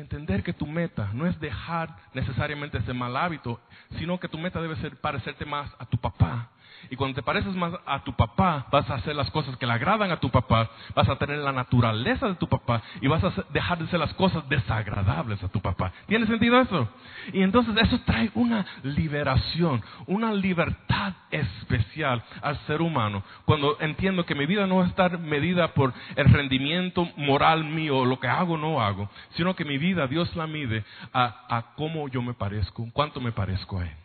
[0.00, 3.60] entender que tu meta no es dejar necesariamente ese mal hábito,
[3.98, 6.50] sino que tu meta debe ser parecerte más a tu papá,
[6.90, 9.72] y cuando te pareces más a tu papá, vas a hacer las cosas que le
[9.72, 13.32] agradan a tu papá, vas a tener la naturaleza de tu papá y vas a
[13.50, 15.92] dejar de hacer las cosas desagradables a tu papá.
[16.06, 16.88] ¿Tiene sentido eso?
[17.32, 23.22] Y entonces eso trae una liberación, una libertad especial al ser humano.
[23.44, 28.04] Cuando entiendo que mi vida no va a estar medida por el rendimiento moral mío,
[28.04, 31.74] lo que hago o no hago, sino que mi vida Dios la mide a, a
[31.74, 33.96] cómo yo me parezco, cuánto me parezco a Él.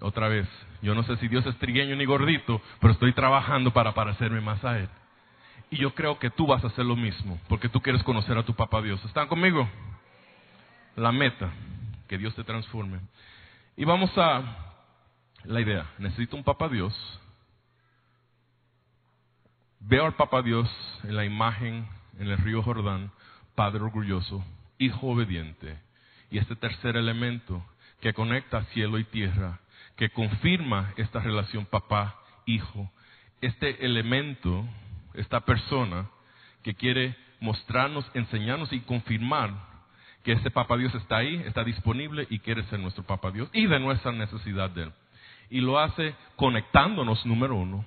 [0.00, 0.48] Otra vez,
[0.82, 4.64] yo no sé si Dios es trigueño ni gordito, pero estoy trabajando para parecerme más
[4.64, 4.88] a Él.
[5.70, 8.42] Y yo creo que tú vas a hacer lo mismo, porque tú quieres conocer a
[8.42, 9.02] tu papá Dios.
[9.04, 9.68] ¿Están conmigo?
[10.96, 11.50] La meta,
[12.08, 12.98] que Dios te transforme.
[13.76, 14.42] Y vamos a
[15.44, 15.86] la idea.
[15.98, 16.94] Necesito un papá Dios.
[19.80, 20.68] Veo al papá Dios
[21.04, 21.86] en la imagen
[22.18, 23.10] en el río Jordán,
[23.54, 24.44] padre orgulloso,
[24.80, 25.78] hijo obediente.
[26.32, 27.64] Y este tercer elemento
[28.00, 29.60] que conecta cielo y tierra
[29.96, 32.90] que confirma esta relación papá-hijo.
[33.42, 34.66] Este elemento,
[35.12, 36.08] esta persona
[36.62, 39.50] que quiere mostrarnos, enseñarnos y confirmar
[40.24, 43.66] que este papá Dios está ahí, está disponible y quiere ser nuestro papá Dios y
[43.66, 44.92] de nuestra necesidad de él.
[45.50, 47.84] Y lo hace conectándonos, número uno.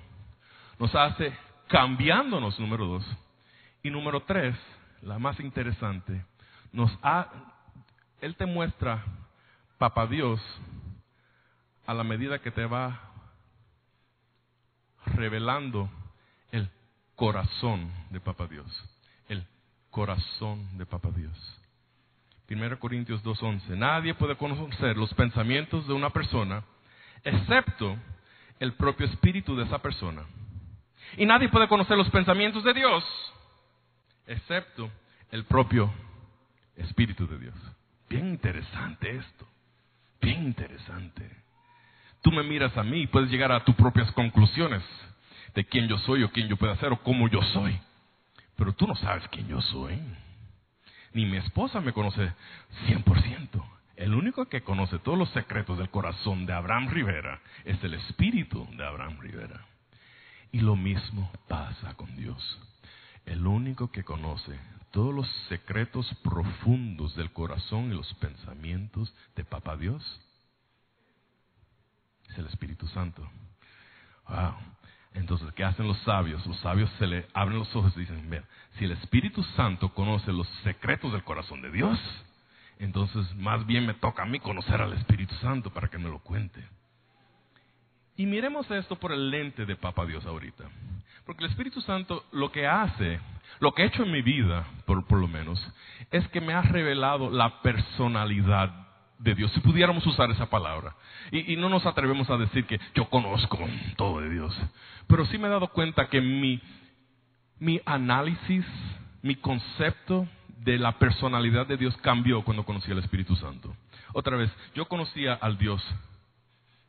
[0.78, 1.32] Nos hace
[1.68, 3.04] cambiándonos, número dos.
[3.82, 4.54] Y número tres,
[5.02, 6.24] la más interesante,
[6.74, 7.28] nos ha,
[8.20, 9.02] Él te muestra,
[9.78, 10.40] papá Dios,
[11.86, 13.12] a la medida que te va
[15.06, 15.88] revelando
[16.50, 16.68] el
[17.14, 18.66] corazón de Papa Dios.
[19.28, 19.46] El
[19.90, 21.32] corazón de Papa Dios.
[22.50, 23.76] 1 Corintios 2.11.
[23.76, 26.64] Nadie puede conocer los pensamientos de una persona
[27.22, 27.96] excepto
[28.58, 30.24] el propio espíritu de esa persona.
[31.16, 33.04] Y nadie puede conocer los pensamientos de Dios
[34.26, 34.90] excepto
[35.30, 35.92] el propio
[36.76, 37.54] de Dios.
[38.08, 39.46] Bien interesante esto.
[40.20, 41.30] Bien interesante.
[42.22, 44.82] Tú me miras a mí y puedes llegar a tus propias conclusiones.
[45.54, 47.78] de quién yo soy o quién yo puedo ser o cómo yo soy.
[48.56, 50.00] Pero tú no sabes quién yo soy.
[51.12, 52.32] Ni mi esposa me conoce
[52.88, 53.64] 100%.
[53.94, 58.66] El único que conoce todos los secretos del corazón de Abraham Rivera es el espíritu
[58.76, 59.64] de Abraham Rivera.
[60.50, 62.60] Y lo mismo pasa con Dios.
[63.26, 64.58] El único que conoce
[64.94, 70.00] todos los secretos profundos del corazón y los pensamientos de Papá Dios
[72.28, 73.28] es el Espíritu Santo.
[74.28, 74.54] Wow.
[75.14, 76.46] Entonces, ¿qué hacen los sabios?
[76.46, 78.44] Los sabios se le abren los ojos y dicen,
[78.78, 81.98] si el Espíritu Santo conoce los secretos del corazón de Dios,
[82.78, 86.20] entonces más bien me toca a mí conocer al Espíritu Santo para que me lo
[86.20, 86.64] cuente.
[88.16, 90.64] Y miremos esto por el lente de Papa Dios ahorita.
[91.26, 93.18] Porque el Espíritu Santo lo que hace,
[93.60, 94.66] lo que ha hecho en mi vida,
[95.02, 95.60] por, lo menos,
[96.10, 98.70] es que me ha revelado la personalidad
[99.18, 100.94] de Dios, si pudiéramos usar esa palabra.
[101.30, 103.58] Y, no nos atrevemos a decir que yo conozco
[103.96, 104.54] todo de Dios.
[105.06, 106.60] Pero sí me he dado cuenta que mi,
[107.58, 108.64] mi análisis,
[109.22, 110.28] mi concepto
[110.58, 113.74] de la personalidad de Dios cambió cuando conocí al Espíritu Santo.
[114.12, 115.82] Otra vez, yo conocía al Dios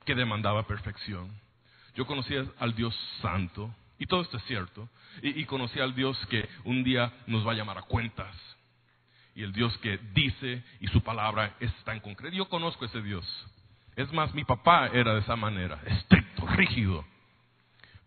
[0.05, 1.29] que demandaba perfección.
[1.95, 4.89] Yo conocía al Dios santo, y todo esto es cierto.
[5.21, 8.35] Y, y conocía al Dios que un día nos va a llamar a cuentas
[9.35, 12.35] y el Dios que dice y su palabra está en concreto.
[12.35, 13.25] Yo conozco ese Dios.
[13.95, 17.05] Es más, mi papá era de esa manera, estricto, rígido.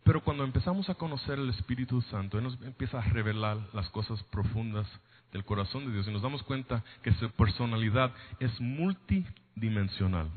[0.04, 4.22] Pero cuando empezamos a conocer el Espíritu Santo, Él nos empieza a revelar las cosas
[4.24, 4.86] profundas
[5.32, 10.30] del corazón de Dios y nos damos cuenta que su personalidad es multidimensional.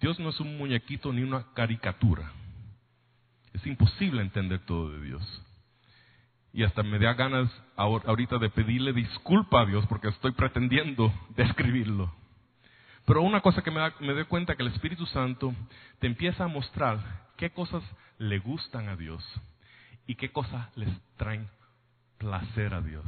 [0.00, 2.32] Dios no es un muñequito ni una caricatura.
[3.58, 5.42] Es imposible entender todo de Dios
[6.52, 12.12] y hasta me da ganas ahorita de pedirle disculpa a Dios porque estoy pretendiendo describirlo.
[13.04, 15.54] Pero una cosa que me, da, me doy cuenta que el Espíritu Santo
[15.98, 17.82] te empieza a mostrar qué cosas
[18.18, 19.24] le gustan a Dios
[20.06, 21.48] y qué cosas les traen
[22.18, 23.06] placer a Dios.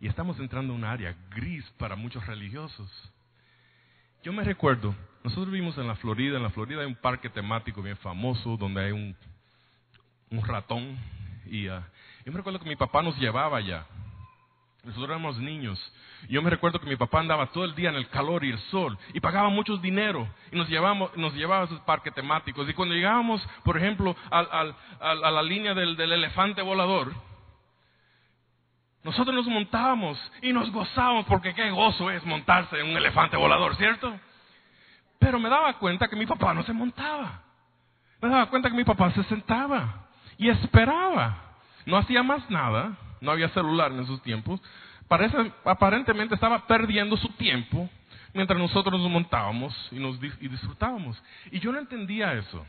[0.00, 2.90] Y estamos entrando en un área gris para muchos religiosos.
[4.22, 7.82] Yo me recuerdo, nosotros vivimos en la Florida, en la Florida hay un parque temático
[7.82, 9.14] bien famoso donde hay un,
[10.30, 10.96] un ratón
[11.46, 11.82] y uh,
[12.24, 13.86] yo me recuerdo que mi papá nos llevaba allá.
[14.84, 15.78] Nosotros éramos niños.
[16.28, 18.58] Yo me recuerdo que mi papá andaba todo el día en el calor y el
[18.70, 22.68] sol y pagaba mucho dinero y nos, llevamos, nos llevaba a esos parques temáticos.
[22.68, 27.12] Y cuando llegábamos, por ejemplo, a la línea del, del elefante volador,
[29.02, 33.76] nosotros nos montábamos y nos gozábamos porque qué gozo es montarse en un elefante volador,
[33.76, 34.18] ¿cierto?
[35.18, 37.42] Pero me daba cuenta que mi papá no se montaba.
[38.22, 40.09] Me daba cuenta que mi papá se sentaba
[40.40, 41.36] y esperaba.
[41.84, 44.60] No hacía más nada, no había celular en esos tiempos.
[45.64, 47.88] Aparentemente estaba perdiendo su tiempo
[48.32, 51.22] mientras nosotros nos montábamos y disfrutábamos.
[51.52, 52.66] Y yo no entendía eso.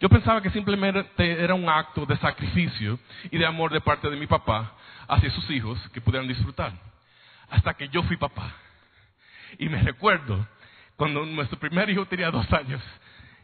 [0.00, 2.98] Yo pensaba que simplemente era un acto de sacrificio
[3.30, 4.72] y de amor de parte de mi papá
[5.06, 6.72] hacia sus hijos que pudieran disfrutar.
[7.50, 8.50] Hasta que yo fui papá.
[9.58, 10.46] Y me recuerdo
[10.96, 12.80] cuando nuestro primer hijo tenía dos años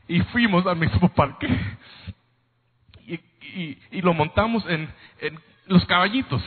[0.09, 1.46] y fuimos al mismo parque
[3.14, 4.88] y, lo montamos en,
[5.66, 6.42] los caballitos.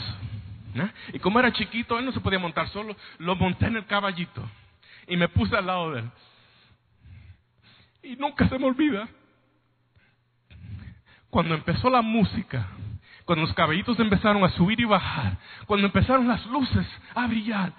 [1.13, 4.43] Y como era chiquito, él no se podía montar solo, lo monté en el caballito
[5.07, 6.11] y me puse al lado de él.
[8.03, 9.07] Y nunca se me olvida.
[11.29, 12.67] Cuando empezó la música,
[13.25, 17.73] cuando los caballitos empezaron a subir y bajar, cuando empezaron las luces a brillar,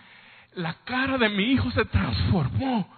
[0.54, 2.88] la cara de mi hijo se transformó.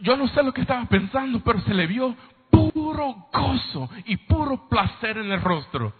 [0.00, 2.14] Yo no sé lo que estaba pensando, pero se le vio
[2.56, 5.92] puro gozo y puro placer en el rostro.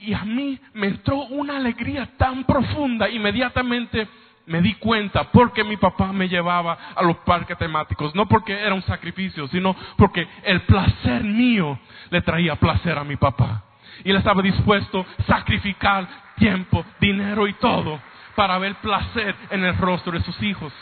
[0.00, 4.08] Y a mí me entró una alegría tan profunda, inmediatamente
[4.46, 8.74] me di cuenta porque mi papá me llevaba a los parques temáticos, no porque era
[8.74, 11.78] un sacrificio, sino porque el placer mío
[12.10, 13.62] le traía placer a mi papá.
[14.02, 18.00] Y él estaba dispuesto a sacrificar tiempo, dinero y todo
[18.34, 20.72] para ver placer en el rostro de sus hijos.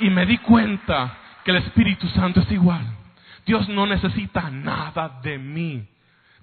[0.00, 2.99] Y me di cuenta que el Espíritu Santo es igual.
[3.46, 5.86] Dios no necesita nada de mí.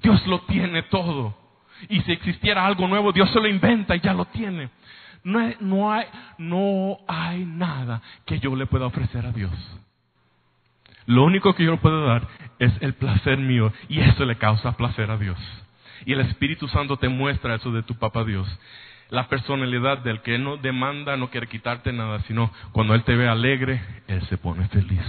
[0.02, 1.38] Dios lo tiene todo.
[1.90, 4.70] Y si existiera algo nuevo, Dios se lo inventa y ya lo tiene.
[5.24, 6.06] No hay, no hay,
[6.38, 9.52] no hay nada que yo le pueda ofrecer a Dios.
[11.06, 12.28] Lo único que yo le puedo dar
[12.60, 15.38] es el placer mío y eso le causa placer a Dios.
[16.06, 18.48] Y el Espíritu Santo te muestra eso de tu papá Dios.
[19.10, 23.28] La personalidad del que no demanda, no quiere quitarte nada, sino cuando Él te ve
[23.28, 25.02] alegre, Él se pone feliz.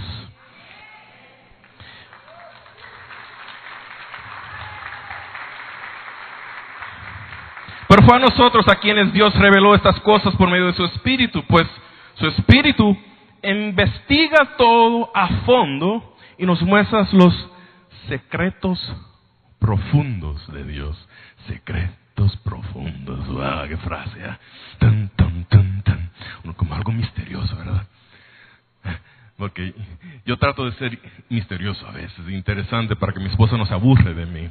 [7.89, 11.43] Pero fue a nosotros a quienes Dios reveló estas cosas por medio de su Espíritu,
[11.47, 11.65] pues
[12.13, 12.95] su Espíritu
[13.41, 17.49] investiga todo a fondo y nos muestra los
[18.07, 18.79] secretos
[19.57, 21.09] profundos de Dios.
[21.47, 23.27] Secretos profundos.
[23.27, 23.67] ¡Wow!
[23.67, 24.19] ¡Qué frase!
[24.23, 24.37] ¿eh?
[24.77, 26.11] Tan, tan, tan, tan.
[26.55, 27.87] como algo misterioso, ¿verdad?
[29.35, 29.73] Porque
[30.27, 30.99] yo trato de ser
[31.29, 34.49] misterioso a veces, interesante para que mi esposa no se aburre de mí.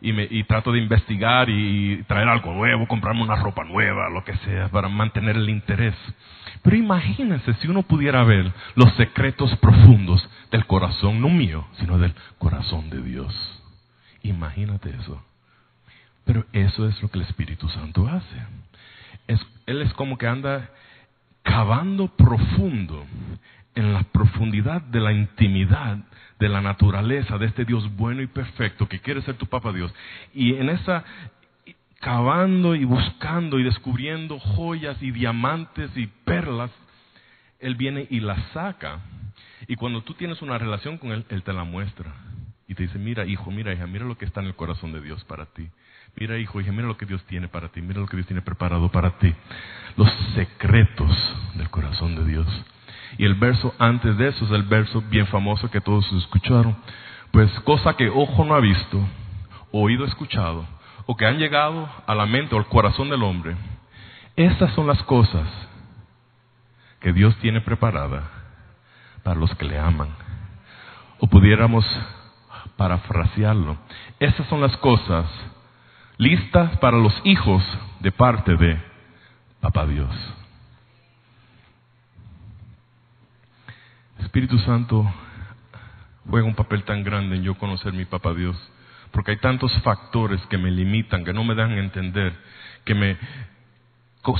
[0.00, 4.22] Y, me, y trato de investigar y traer algo nuevo, comprarme una ropa nueva, lo
[4.22, 5.94] que sea, para mantener el interés.
[6.62, 12.14] Pero imagínense si uno pudiera ver los secretos profundos del corazón, no mío, sino del
[12.38, 13.34] corazón de Dios.
[14.22, 15.22] Imagínate eso.
[16.24, 18.36] Pero eso es lo que el Espíritu Santo hace.
[19.26, 20.70] Es, él es como que anda
[21.42, 23.06] cavando profundo
[23.74, 25.98] en la profundidad de la intimidad
[26.38, 29.92] de la naturaleza de este Dios bueno y perfecto que quiere ser tu Papa Dios.
[30.34, 31.04] Y en esa
[32.00, 36.70] cavando y buscando y descubriendo joyas y diamantes y perlas,
[37.58, 39.00] Él viene y las saca.
[39.66, 42.14] Y cuando tú tienes una relación con Él, Él te la muestra.
[42.68, 45.00] Y te dice, mira hijo, mira hija, mira lo que está en el corazón de
[45.00, 45.68] Dios para ti.
[46.16, 48.42] Mira hijo, hija, mira lo que Dios tiene para ti, mira lo que Dios tiene
[48.42, 49.34] preparado para ti.
[49.96, 51.10] Los secretos
[51.54, 52.46] del corazón de Dios.
[53.16, 56.76] Y el verso antes de eso es el verso bien famoso que todos escucharon.
[57.30, 59.00] Pues cosa que ojo no ha visto,
[59.72, 60.66] oído escuchado,
[61.06, 63.56] o que han llegado a la mente o al corazón del hombre,
[64.36, 65.46] estas son las cosas
[67.00, 68.30] que Dios tiene preparada
[69.22, 70.08] para los que le aman.
[71.18, 71.84] O pudiéramos
[72.76, 73.76] parafrasearlo,
[74.20, 75.26] estas son las cosas
[76.18, 77.62] listas para los hijos
[78.00, 78.80] de parte de
[79.60, 80.10] Papá Dios.
[84.18, 85.10] Espíritu Santo
[86.28, 88.56] juega un papel tan grande en yo conocer mi Papá Dios
[89.12, 92.32] porque hay tantos factores que me limitan, que no me dan a entender,
[92.84, 93.16] que me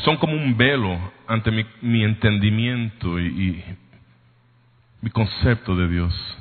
[0.05, 3.65] son como un velo ante mi, entendimiento y, y
[5.01, 6.39] mi concepto de Dios.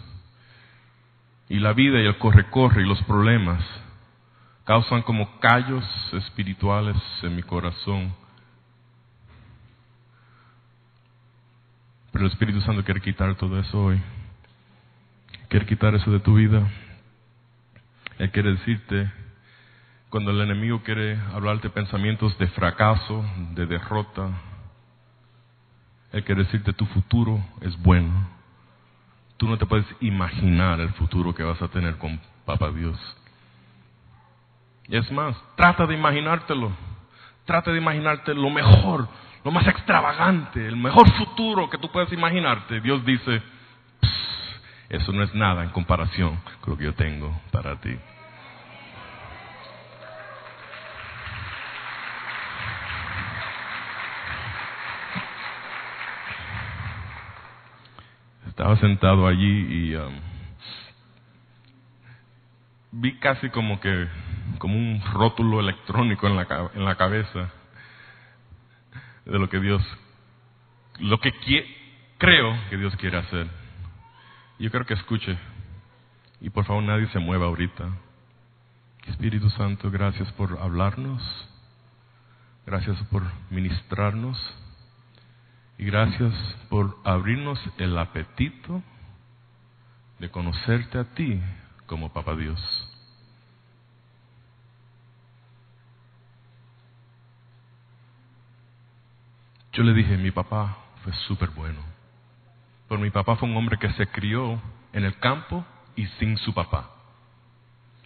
[1.47, 3.63] Y la vida y el corre-corre y los problemas
[4.65, 8.13] causan como callos espirituales en mi corazón.
[12.12, 14.02] Pero el Espíritu Santo quiere quitar todo eso hoy.
[15.50, 16.67] Quiere quitar eso de tu vida.
[18.17, 19.12] Él quiere decirte,
[20.10, 24.30] cuando el enemigo quiere hablarte pensamientos de fracaso, de derrota,
[26.12, 28.28] Él quiere decirte tu futuro es bueno.
[29.38, 32.98] Tú no te puedes imaginar el futuro que vas a tener con Papá Dios.
[34.88, 36.72] Y es más, trata de imaginártelo.
[37.46, 39.08] Trata de imaginarte lo mejor,
[39.48, 42.82] lo más extravagante, el mejor futuro que tú puedes imaginarte.
[42.82, 43.42] Dios dice,
[44.90, 47.98] eso no es nada en comparación con lo que yo tengo para ti.
[58.50, 60.14] Estaba sentado allí y um,
[62.92, 64.10] vi casi como que
[64.58, 67.50] como un rótulo electrónico en la, en la cabeza
[69.32, 69.84] de lo que Dios,
[71.00, 71.34] lo que
[72.18, 73.48] creo que Dios quiere hacer.
[74.60, 75.38] Yo creo que escuche.
[76.40, 77.90] Y por favor nadie se mueva ahorita.
[79.08, 81.22] Espíritu Santo, gracias por hablarnos.
[82.66, 84.38] Gracias por ministrarnos.
[85.78, 86.34] Y gracias
[86.70, 88.82] por abrirnos el apetito
[90.20, 91.40] de conocerte a ti
[91.86, 92.87] como Papá Dios.
[99.78, 101.78] Yo le dije, mi papá fue súper bueno.
[102.90, 104.60] Pero mi papá fue un hombre que se crió
[104.92, 105.63] en el campo
[105.96, 106.90] y sin su papá.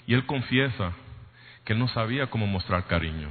[0.05, 0.91] Y él confiesa
[1.63, 3.29] que él no sabía cómo mostrar cariño,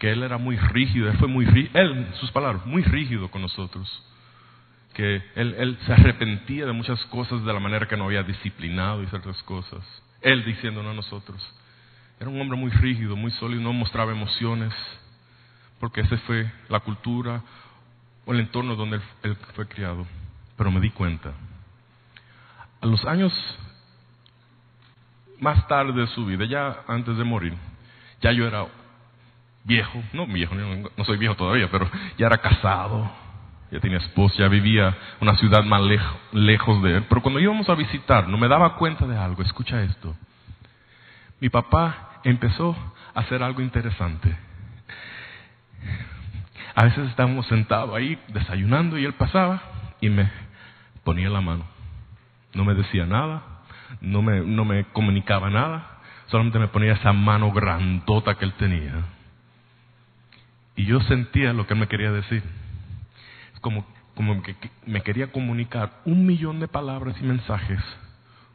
[0.00, 3.42] que él era muy rígido, él fue muy rígido, él, sus palabras, muy rígido con
[3.42, 3.88] nosotros,
[4.94, 9.00] que él, él se arrepentía de muchas cosas de la manera que no había disciplinado
[9.04, 9.84] y ciertas cosas,
[10.22, 11.54] él diciéndonos a nosotros.
[12.18, 14.74] Era un hombre muy rígido, muy sólido, no mostraba emociones,
[15.80, 17.42] porque esa fue la cultura
[18.26, 20.06] o el entorno donde él fue criado
[20.58, 21.32] pero me di cuenta.
[22.82, 23.32] A los años
[25.40, 27.54] más tarde de su vida, ya antes de morir,
[28.20, 28.66] ya yo era
[29.62, 33.08] viejo, no viejo, no soy viejo todavía, pero ya era casado,
[33.70, 35.82] ya tenía esposa, ya vivía una ciudad más
[36.32, 37.04] lejos de él.
[37.08, 40.16] Pero cuando íbamos a visitar, no me daba cuenta de algo, escucha esto.
[41.40, 42.76] Mi papá empezó
[43.14, 44.36] a hacer algo interesante.
[46.74, 49.62] A veces estábamos sentados ahí desayunando y él pasaba
[50.00, 50.30] y me
[51.04, 51.64] ponía la mano.
[52.54, 53.42] No me decía nada,
[54.00, 59.04] no me, no me comunicaba nada, solamente me ponía esa mano grandota que él tenía.
[60.76, 62.42] Y yo sentía lo que él me quería decir.
[63.54, 64.54] Es como, como que
[64.86, 67.80] me quería comunicar un millón de palabras y mensajes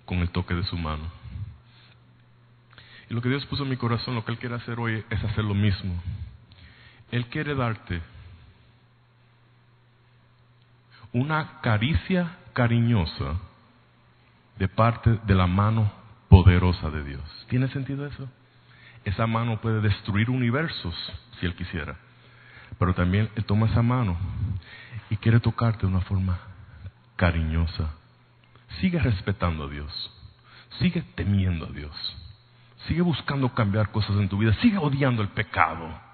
[0.05, 1.03] con el toque de su mano.
[3.09, 5.23] Y lo que Dios puso en mi corazón, lo que Él quiere hacer hoy es
[5.23, 6.01] hacer lo mismo.
[7.13, 8.01] Él quiere darte
[11.11, 13.35] una caricia cariñosa
[14.57, 15.91] de parte de la mano
[16.27, 17.45] poderosa de Dios.
[17.49, 18.27] ¿Tiene sentido eso?
[19.05, 20.95] Esa mano puede destruir universos
[21.39, 21.97] si Él quisiera.
[22.79, 24.17] Pero también Él toma esa mano
[25.11, 26.39] y quiere tocarte de una forma
[27.15, 27.93] cariñosa.
[28.81, 30.11] Sigue respetando a Dios.
[30.79, 31.95] Sigue temiendo a Dios.
[32.87, 34.55] Sigue buscando cambiar cosas en tu vida.
[34.63, 36.11] Sigue odiando el pecado.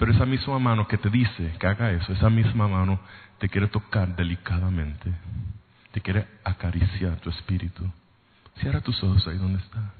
[0.00, 2.98] Pero esa misma mano que te dice que haga eso, esa misma mano
[3.38, 5.12] te quiere tocar delicadamente.
[5.92, 7.84] Te quiere acariciar tu espíritu.
[8.60, 9.92] Cierra tus ojos ahí donde está.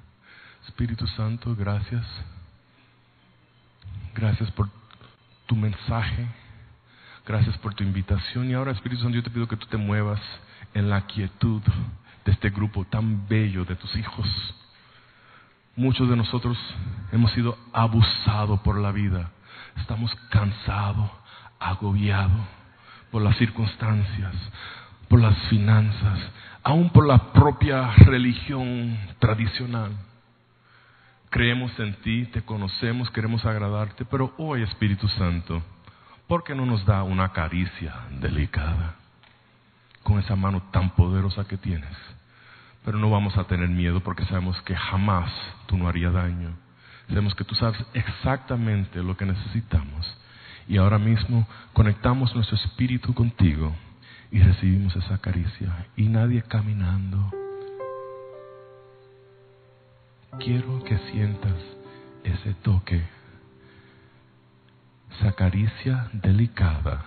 [0.67, 2.03] Espíritu Santo, gracias.
[4.15, 4.71] Gracias por
[5.45, 6.29] tu mensaje.
[7.27, 8.49] Gracias por tu invitación.
[8.49, 10.23] Y ahora, Espíritu Santo, yo te pido que tú te muevas
[10.73, 11.61] en la quietud
[12.25, 14.27] de este grupo tan bello de tus hijos.
[15.77, 16.57] Muchos de nosotros
[17.13, 19.31] hemos sido abusados por la vida.
[19.81, 21.11] Estamos cansados,
[21.59, 22.47] agobiados
[23.11, 24.35] por las circunstancias,
[25.09, 26.19] por las finanzas,
[26.63, 29.93] aún por la propia religión tradicional.
[31.31, 35.63] Creemos en ti, te conocemos, queremos agradarte, pero hoy Espíritu Santo,
[36.27, 38.97] ¿por qué no nos da una caricia delicada
[40.03, 41.97] con esa mano tan poderosa que tienes?
[42.85, 45.31] Pero no vamos a tener miedo porque sabemos que jamás
[45.67, 46.57] tú no harías daño.
[47.09, 50.07] Sabemos que tú sabes exactamente lo que necesitamos.
[50.69, 53.75] Y ahora mismo conectamos nuestro espíritu contigo
[54.31, 55.87] y recibimos esa caricia.
[55.97, 57.33] Y nadie caminando.
[60.39, 61.57] Quiero que sientas
[62.23, 63.03] ese toque,
[65.19, 67.05] esa caricia delicada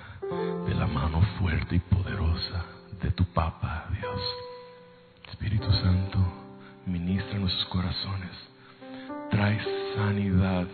[0.68, 2.66] de la mano fuerte y poderosa
[3.02, 4.22] de tu Papa, Dios.
[5.30, 6.20] Espíritu Santo,
[6.86, 8.53] ministra nuestros corazones.
[9.34, 9.59] Trae
[9.95, 10.67] sanidad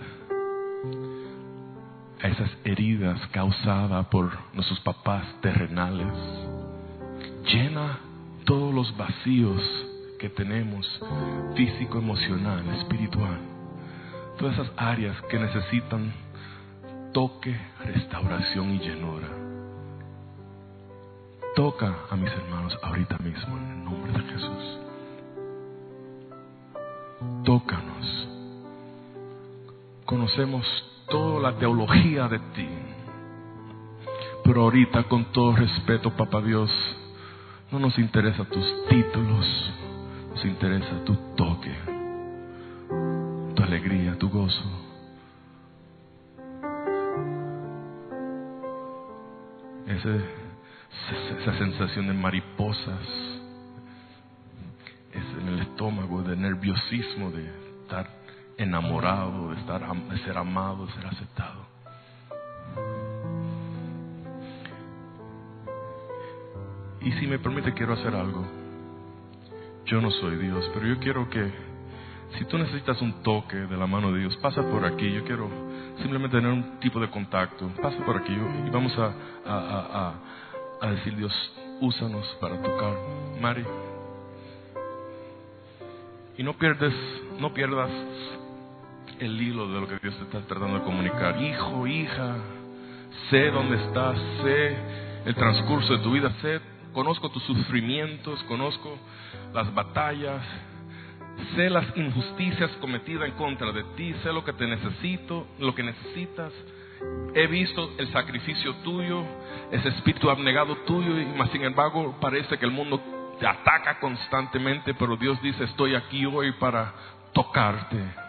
[2.22, 6.14] a esas heridas causadas por nuestros papás terrenales.
[7.46, 8.00] Llena
[8.44, 9.62] todos los vacíos
[10.20, 10.86] que tenemos,
[11.56, 13.40] físico, emocional, espiritual.
[14.38, 16.12] Todas esas áreas que necesitan
[17.14, 19.30] toque, restauración y llenura.
[21.56, 24.80] Toca a mis hermanos ahorita mismo en el nombre de Jesús.
[27.46, 28.29] Tócanos.
[30.10, 30.66] Conocemos
[31.08, 32.68] toda la teología de ti.
[34.44, 36.72] Pero ahorita, con todo respeto, Papá Dios,
[37.72, 39.72] no nos interesa tus títulos,
[40.32, 41.76] nos interesa tu toque,
[43.54, 44.64] tu alegría, tu gozo.
[49.86, 53.08] Esa sensación de mariposas
[55.14, 57.69] es en el estómago, de nerviosismo, de
[58.60, 61.66] enamorado, de, estar, de ser amado, de ser aceptado.
[67.02, 68.46] Y si me permite, quiero hacer algo.
[69.86, 71.52] Yo no soy Dios, pero yo quiero que,
[72.38, 75.10] si tú necesitas un toque de la mano de Dios, pasa por aquí.
[75.10, 75.50] Yo quiero
[76.02, 77.70] simplemente tener un tipo de contacto.
[77.82, 79.14] Pasa por aquí y vamos a,
[79.46, 80.14] a,
[80.82, 81.34] a, a decir, Dios,
[81.80, 82.94] úsanos para tocar.
[83.42, 83.64] Mari.
[86.38, 86.94] Y no pierdes,
[87.40, 87.90] no pierdas
[89.20, 91.42] el hilo de lo que Dios te está tratando de comunicar.
[91.42, 92.38] Hijo, hija,
[93.30, 94.78] sé dónde estás, sé
[95.26, 96.62] el transcurso de tu vida, sé,
[96.94, 98.98] conozco tus sufrimientos, conozco
[99.54, 100.42] las batallas,
[101.56, 105.84] sé las injusticias cometidas en contra de ti, sé lo que te necesito, lo que
[105.84, 106.54] necesitas.
[107.34, 109.24] He visto el sacrificio tuyo,
[109.72, 113.02] ese espíritu abnegado tuyo, y más sin embargo parece que el mundo
[113.40, 116.94] te ataca constantemente, pero Dios dice, estoy aquí hoy para
[117.34, 118.29] tocarte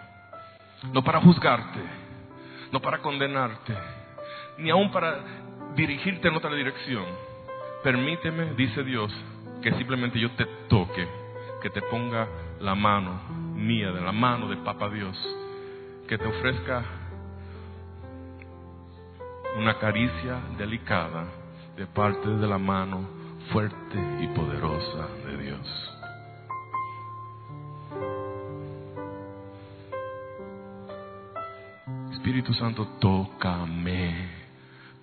[0.93, 1.81] no para juzgarte,
[2.73, 3.75] no para condenarte,
[4.59, 5.21] ni aún para
[5.75, 7.05] dirigirte en otra dirección.
[7.83, 9.13] Permíteme, dice Dios,
[9.63, 11.07] que simplemente yo te toque,
[11.63, 12.27] que te ponga
[12.61, 13.21] la mano
[13.55, 15.17] mía, de la mano de Papa Dios,
[16.09, 16.83] que te ofrezca
[19.57, 21.25] una caricia delicada
[21.77, 23.09] de parte de la mano
[23.53, 26.00] fuerte y poderosa de Dios.
[32.41, 34.27] Espíritu Santo, tócame,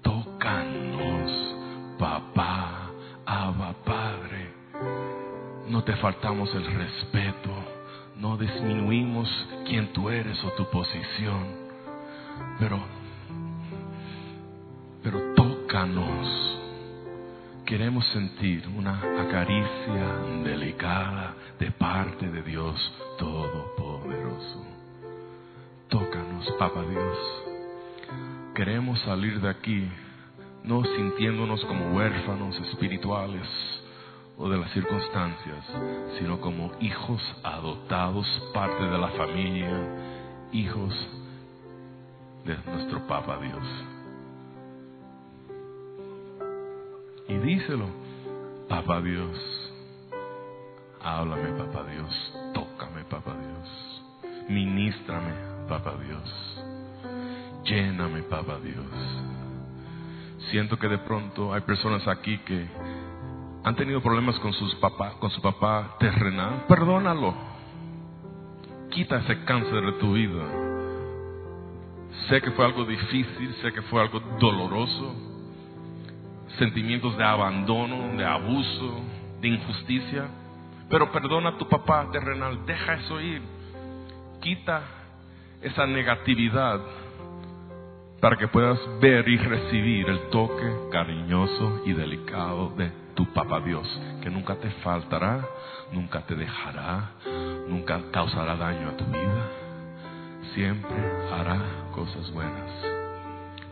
[0.01, 1.55] tócanos,
[1.99, 2.89] papá,
[3.27, 4.53] Abba, Padre.
[5.69, 7.51] No te faltamos el respeto,
[8.15, 9.29] no disminuimos
[9.67, 11.45] quién tú eres o tu posición,
[12.57, 12.79] pero,
[15.03, 16.59] pero tócanos,
[17.67, 24.65] queremos sentir una acaricia delicada de parte de Dios Todopoderoso.
[25.87, 26.26] Tócanos,
[26.59, 27.17] Papa Dios.
[28.53, 29.89] Queremos salir de aquí
[30.63, 33.47] no sintiéndonos como huérfanos espirituales
[34.37, 35.65] o de las circunstancias,
[36.19, 39.69] sino como hijos adoptados, parte de la familia,
[40.51, 40.93] hijos
[42.45, 43.63] de nuestro Papa Dios.
[47.29, 47.87] Y díselo,
[48.69, 49.37] Papa Dios,
[51.01, 54.03] háblame, Papa Dios, tócame, Papa Dios,
[54.49, 56.63] ministrame, Papa Dios,
[57.65, 58.85] lléname, Papa Dios.
[60.49, 62.67] Siento que de pronto hay personas aquí que
[63.63, 66.65] han tenido problemas con sus papás, con su papá terrenal.
[66.69, 67.33] Perdónalo.
[68.91, 70.45] Quita ese cáncer de tu vida.
[72.29, 75.15] Sé que fue algo difícil, sé que fue algo doloroso.
[76.57, 79.01] Sentimientos de abandono, de abuso,
[79.41, 80.29] de injusticia.
[80.89, 83.41] Pero perdona a tu papá terrenal, deja eso ir.
[84.41, 84.81] Quita
[85.61, 86.79] esa negatividad
[88.21, 93.87] para que puedas ver y recibir el toque cariñoso y delicado de tu papá Dios,
[94.21, 95.45] que nunca te faltará,
[95.91, 97.11] nunca te dejará,
[97.67, 99.49] nunca causará daño a tu vida,
[100.53, 100.97] siempre
[101.31, 101.61] hará
[101.93, 102.71] cosas buenas.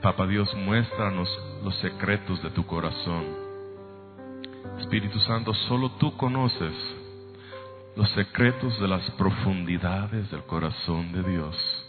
[0.01, 1.27] Papá Dios, muéstranos
[1.63, 3.23] los secretos de tu corazón.
[4.79, 6.73] Espíritu Santo, solo tú conoces
[7.95, 11.85] los secretos de las profundidades del corazón de Dios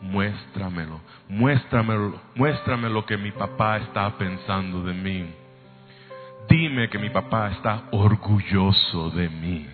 [0.00, 5.34] muéstramelo, muéstramelo, muéstrame lo que mi papá está pensando de mí.
[6.48, 9.66] Dime que mi papá está orgulloso de mí.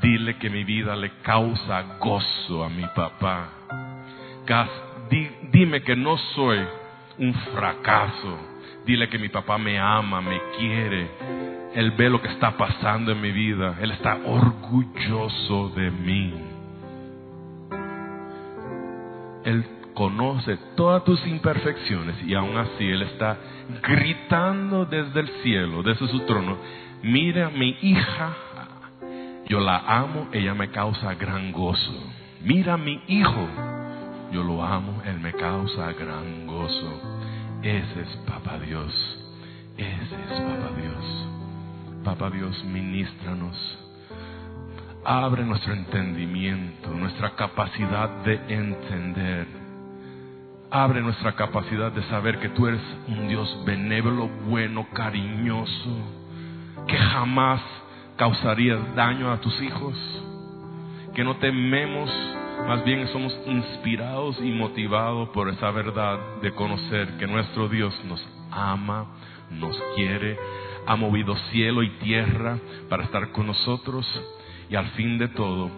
[0.00, 3.48] Dile que mi vida le causa gozo a mi papá.
[5.52, 6.66] Dime que no soy
[7.18, 8.53] un fracaso.
[8.84, 11.10] Dile que mi papá me ama, me quiere.
[11.74, 13.76] Él ve lo que está pasando en mi vida.
[13.80, 16.34] Él está orgulloso de mí.
[19.44, 19.64] Él
[19.94, 23.38] conoce todas tus imperfecciones y aún así Él está
[23.82, 26.56] gritando desde el cielo, desde su trono,
[27.02, 28.36] mira mi hija,
[29.46, 32.12] yo la amo, ella me causa gran gozo.
[32.42, 33.48] Mira mi hijo,
[34.32, 37.13] yo lo amo, él me causa gran gozo.
[37.64, 38.92] Ese es Papá Dios,
[39.78, 42.04] ese es Papá Dios.
[42.04, 43.56] Papá Dios, ministranos
[45.02, 49.46] Abre nuestro entendimiento, nuestra capacidad de entender.
[50.70, 55.96] Abre nuestra capacidad de saber que tú eres un Dios benévolo, bueno, cariñoso,
[56.86, 57.62] que jamás
[58.16, 59.94] causaría daño a tus hijos,
[61.14, 62.10] que no tememos,
[62.66, 68.26] más bien somos inspirados y motivados por esa verdad de conocer que nuestro Dios nos
[68.50, 69.06] ama,
[69.50, 70.38] nos quiere,
[70.86, 72.58] ha movido cielo y tierra
[72.88, 74.06] para estar con nosotros
[74.70, 75.70] y al fin de todo,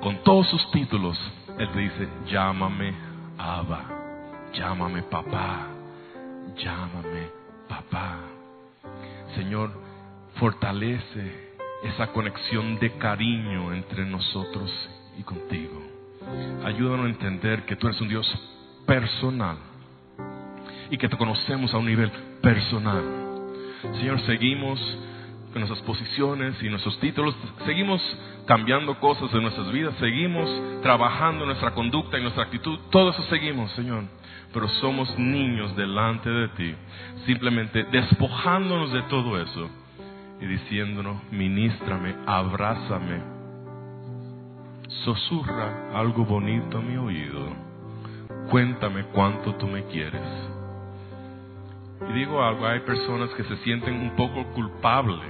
[0.00, 1.18] con todos sus títulos,
[1.58, 2.92] Él te dice, llámame
[3.38, 3.80] Abba,
[4.52, 5.68] llámame papá,
[6.56, 7.28] llámame
[7.68, 8.18] papá.
[9.34, 9.70] Señor,
[10.34, 11.52] fortalece
[11.84, 14.70] esa conexión de cariño entre nosotros
[15.18, 15.91] y contigo.
[16.64, 18.26] Ayúdanos a entender que tú eres un Dios
[18.86, 19.56] personal
[20.90, 22.10] y que te conocemos a un nivel
[22.40, 23.02] personal.
[23.98, 24.78] Señor, seguimos
[25.52, 27.34] con nuestras posiciones y nuestros títulos,
[27.66, 28.00] seguimos
[28.46, 30.48] cambiando cosas en nuestras vidas, seguimos
[30.82, 34.04] trabajando nuestra conducta y nuestra actitud, todo eso seguimos, Señor.
[34.52, 36.74] Pero somos niños delante de ti,
[37.26, 39.70] simplemente despojándonos de todo eso
[40.40, 43.41] y diciéndonos, ministrame, abrázame,
[45.04, 47.48] susurra algo bonito a mi oído,
[48.50, 50.22] cuéntame cuánto tú me quieres.
[52.08, 55.20] Y digo algo, hay personas que se sienten un poco culpables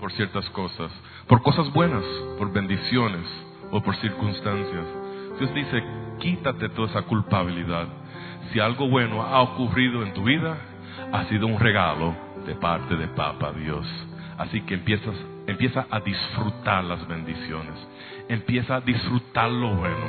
[0.00, 0.90] por ciertas cosas,
[1.28, 2.04] por cosas buenas,
[2.38, 3.26] por bendiciones
[3.70, 4.86] o por circunstancias.
[5.38, 5.82] Dios dice,
[6.18, 7.86] quítate toda esa culpabilidad.
[8.52, 10.56] Si algo bueno ha ocurrido en tu vida,
[11.12, 12.14] ha sido un regalo
[12.46, 13.86] de parte de Papa Dios.
[14.38, 15.14] Así que empiezas,
[15.46, 17.74] empieza a disfrutar las bendiciones.
[18.28, 20.06] Empieza a disfrutar lo bueno.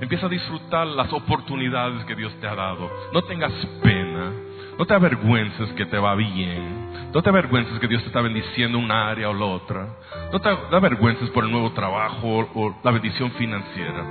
[0.00, 2.90] Empieza a disfrutar las oportunidades que Dios te ha dado.
[3.12, 3.52] No tengas
[3.82, 4.32] pena.
[4.78, 7.10] No te avergüences que te va bien.
[7.12, 9.88] No te avergüences que Dios te está bendiciendo una área o la otra.
[10.32, 14.04] No te avergüences por el nuevo trabajo o la bendición financiera.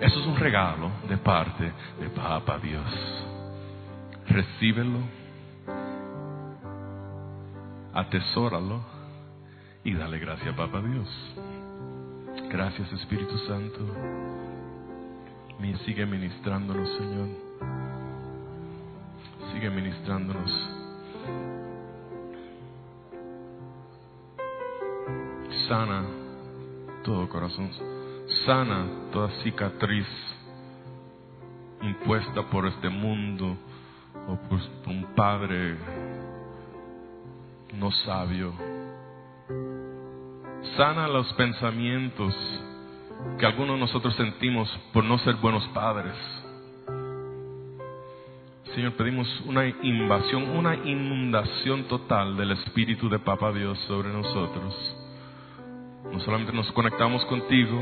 [0.00, 2.84] Eso es un regalo de parte de Papa Dios.
[4.28, 4.98] Recíbelo,
[7.94, 8.95] atesóralo
[9.86, 11.08] y dale gracias a Papa Dios.
[12.50, 13.78] Gracias Espíritu Santo.
[15.84, 17.28] Sigue ministrándonos, Señor.
[19.52, 20.50] Sigue ministrándonos.
[25.68, 26.04] sana
[27.04, 27.70] todo corazón.
[28.44, 30.06] Sana toda cicatriz
[31.82, 33.56] impuesta por este mundo
[34.26, 35.76] o por un padre
[37.74, 38.75] no sabio.
[40.76, 42.34] Sana los pensamientos
[43.38, 46.14] que algunos de nosotros sentimos por no ser buenos padres.
[48.74, 54.96] Señor, pedimos una invasión, una inundación total del Espíritu de Papa Dios sobre nosotros.
[56.12, 57.80] No solamente nos conectamos contigo,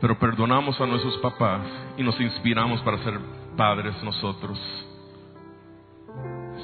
[0.00, 1.62] pero perdonamos a nuestros papás
[1.96, 3.18] y nos inspiramos para ser
[3.56, 4.58] padres nosotros.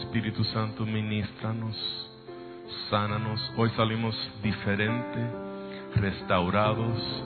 [0.02, 1.76] Espíritu Santo, ministranos,
[2.90, 3.40] sánanos.
[3.56, 5.18] Hoy salimos diferente,
[5.96, 7.24] restaurados.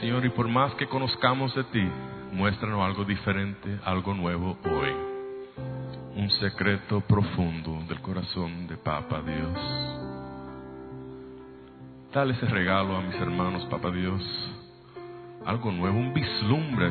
[0.00, 1.88] Señor, y por más que conozcamos de ti,
[2.32, 4.92] muéstranos algo diferente, algo nuevo hoy.
[6.16, 9.94] Un secreto profundo del corazón de Papa Dios.
[12.12, 14.22] Dale ese regalo a mis hermanos, Papa Dios.
[15.44, 16.90] Algo nuevo, un vislumbre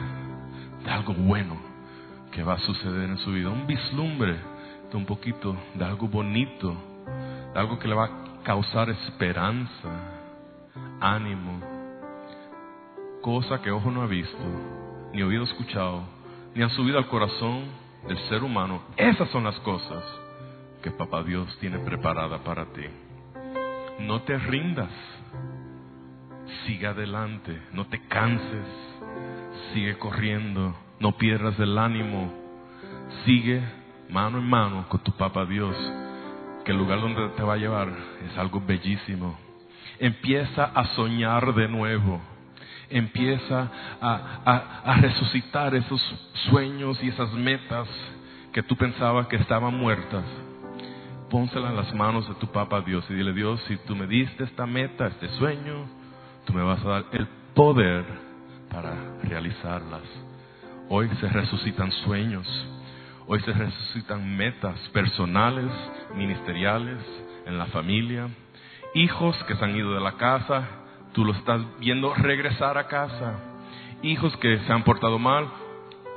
[0.84, 1.58] de algo bueno
[2.32, 3.50] que va a suceder en su vida.
[3.50, 4.38] Un vislumbre
[4.92, 6.76] de un poquito de algo bonito,
[7.56, 9.90] algo que le va a causar esperanza,
[11.00, 11.62] ánimo.
[13.22, 14.38] Cosa que ojo no ha visto,
[15.14, 16.04] ni oído escuchado,
[16.54, 17.66] ni han subido al corazón
[18.08, 18.82] del ser humano.
[18.98, 20.04] Esas son las cosas
[20.82, 22.84] que Papá Dios tiene preparada para ti.
[24.00, 24.92] No te rindas.
[26.66, 28.68] Sigue adelante, no te canses.
[29.74, 32.34] Sigue corriendo, no pierdas el ánimo.
[33.26, 33.64] Sigue
[34.10, 35.76] mano en mano con tu Papá Dios,
[36.64, 37.90] que el lugar donde te va a llevar
[38.30, 39.38] es algo bellísimo.
[40.00, 42.22] Empieza a soñar de nuevo.
[42.90, 43.70] Empieza
[44.02, 46.02] a, a, resucitar esos
[46.50, 47.88] sueños y esas metas
[48.52, 50.24] que tú pensabas que estaban muertas
[51.34, 54.44] pónsela en las manos de tu Papa Dios y dile, Dios, si tú me diste
[54.44, 55.88] esta meta, este sueño,
[56.46, 58.06] tú me vas a dar el poder
[58.70, 58.94] para
[59.24, 60.04] realizarlas.
[60.90, 62.48] Hoy se resucitan sueños,
[63.28, 65.72] hoy se resucitan metas personales,
[66.16, 67.00] ministeriales,
[67.46, 68.30] en la familia,
[68.94, 70.68] hijos que se han ido de la casa,
[71.14, 73.40] tú lo estás viendo regresar a casa,
[74.02, 75.48] hijos que se han portado mal,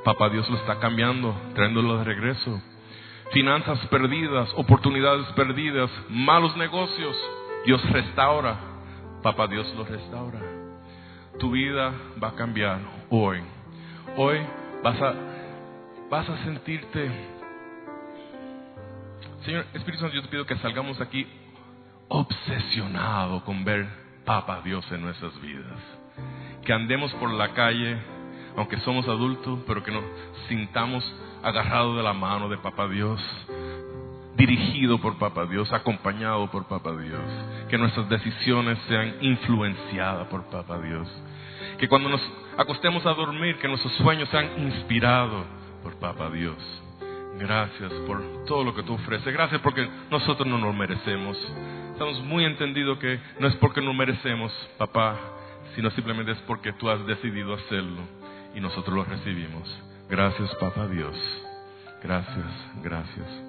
[0.03, 2.61] Papá Dios lo está cambiando, trayéndolo de regreso
[3.31, 7.15] finanzas perdidas, oportunidades perdidas, malos negocios,
[7.65, 8.57] Dios restaura.
[9.21, 10.39] Papá Dios lo restaura.
[11.39, 11.91] Tu vida
[12.21, 12.79] va a cambiar
[13.09, 13.39] hoy.
[14.15, 14.39] Hoy
[14.83, 15.13] vas a,
[16.09, 17.11] vas a sentirte...
[19.43, 21.25] Señor Espíritu Santo, yo te pido que salgamos aquí
[22.09, 23.87] obsesionado con ver
[24.25, 25.79] Papa Dios en nuestras vidas.
[26.65, 27.97] Que andemos por la calle,
[28.57, 30.03] aunque somos adultos, pero que nos
[30.49, 31.03] sintamos
[31.43, 33.21] agarrado de la mano de Papá Dios,
[34.35, 37.21] dirigido por Papá Dios, acompañado por Papá Dios.
[37.69, 41.07] Que nuestras decisiones sean influenciadas por Papá Dios.
[41.77, 42.21] Que cuando nos
[42.57, 46.57] acostemos a dormir, que nuestros sueños sean inspirados por Papá Dios.
[47.39, 49.31] Gracias por todo lo que tú ofreces.
[49.31, 51.37] Gracias porque nosotros no nos merecemos.
[51.91, 55.17] Estamos muy entendidos que no es porque no merecemos, papá,
[55.75, 58.01] sino simplemente es porque tú has decidido hacerlo
[58.55, 59.67] y nosotros lo recibimos.
[60.09, 61.15] Gracias, papá Dios.
[62.03, 62.45] Gracias,
[62.83, 63.46] gracias.